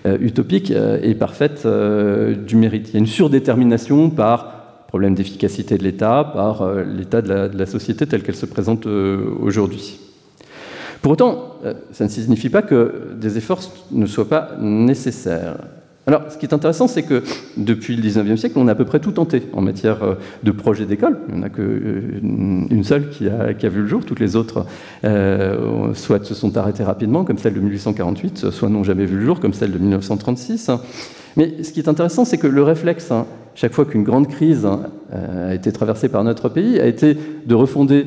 [0.06, 2.90] euh, utopique euh, et parfaite du mérite.
[2.90, 7.66] Il y a une surdétermination par problème d'efficacité de l'État, par l'état de, de la,
[7.66, 10.00] société telle qu'elle se présente aujourd'hui.
[11.02, 11.56] Pour autant,
[11.92, 13.62] ça ne signifie pas que des efforts
[13.92, 15.56] ne soient pas nécessaires.
[16.06, 17.24] Alors, ce qui est intéressant, c'est que
[17.56, 20.52] depuis le 19e siècle, on a à peu près tout tenté en matière euh, de
[20.52, 21.18] projets d'école.
[21.30, 24.66] Il n'y en a qu'une euh, seule qui a, vu le jour, toutes les autres
[25.06, 29.26] euh, soit se sont arrêtées rapidement, comme celle de 1848, soit n'ont jamais vu le
[29.26, 30.72] jour, comme celle de 1936.
[31.38, 33.26] Mais ce qui est intéressant, c'est que le réflexe, hein,
[33.56, 34.82] chaque fois qu'une grande crise hein,
[35.14, 38.06] a été traversée par notre pays, a été de refonder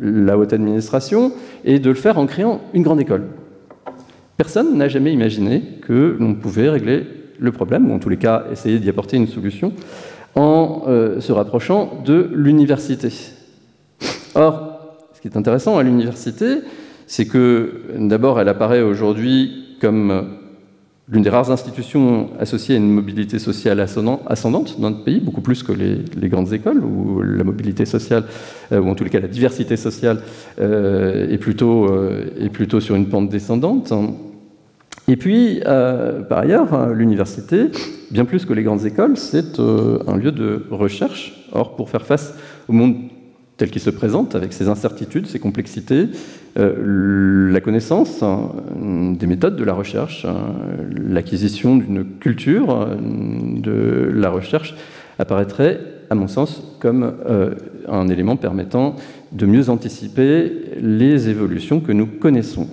[0.00, 1.32] la haute administration
[1.64, 3.26] et de le faire en créant une grande école.
[4.36, 7.06] Personne n'a jamais imaginé que l'on pouvait régler
[7.40, 9.72] le problème, ou en tous les cas essayer d'y apporter une solution,
[10.34, 13.08] en euh, se rapprochant de l'université.
[14.34, 16.58] Or, ce qui est intéressant à l'université,
[17.06, 20.36] c'est que d'abord, elle apparaît aujourd'hui comme
[21.10, 25.64] l'une des rares institutions associées à une mobilité sociale ascendante dans notre pays, beaucoup plus
[25.64, 28.24] que les, grandes écoles, où la mobilité sociale,
[28.70, 30.20] euh, ou en tous les cas la diversité sociale,
[30.60, 33.92] euh, est plutôt sur une pente descendante.
[35.10, 37.66] Et puis, euh, par ailleurs, euh, l'université,
[38.12, 41.48] bien plus que les grandes écoles, c'est euh, un lieu de recherche.
[41.50, 42.32] Or, pour faire face
[42.68, 42.94] au monde
[43.56, 46.06] tel qu'il se présente, avec ses incertitudes, ses complexités,
[46.56, 48.52] la connaissance hein,
[49.18, 50.54] des méthodes de la recherche, hein,
[50.96, 54.76] l'acquisition d'une culture de la recherche
[55.18, 57.12] apparaîtrait, à mon sens, comme
[57.86, 58.96] un élément permettant
[59.32, 60.50] de mieux anticiper
[60.80, 62.66] les évolutions que nous connaissons.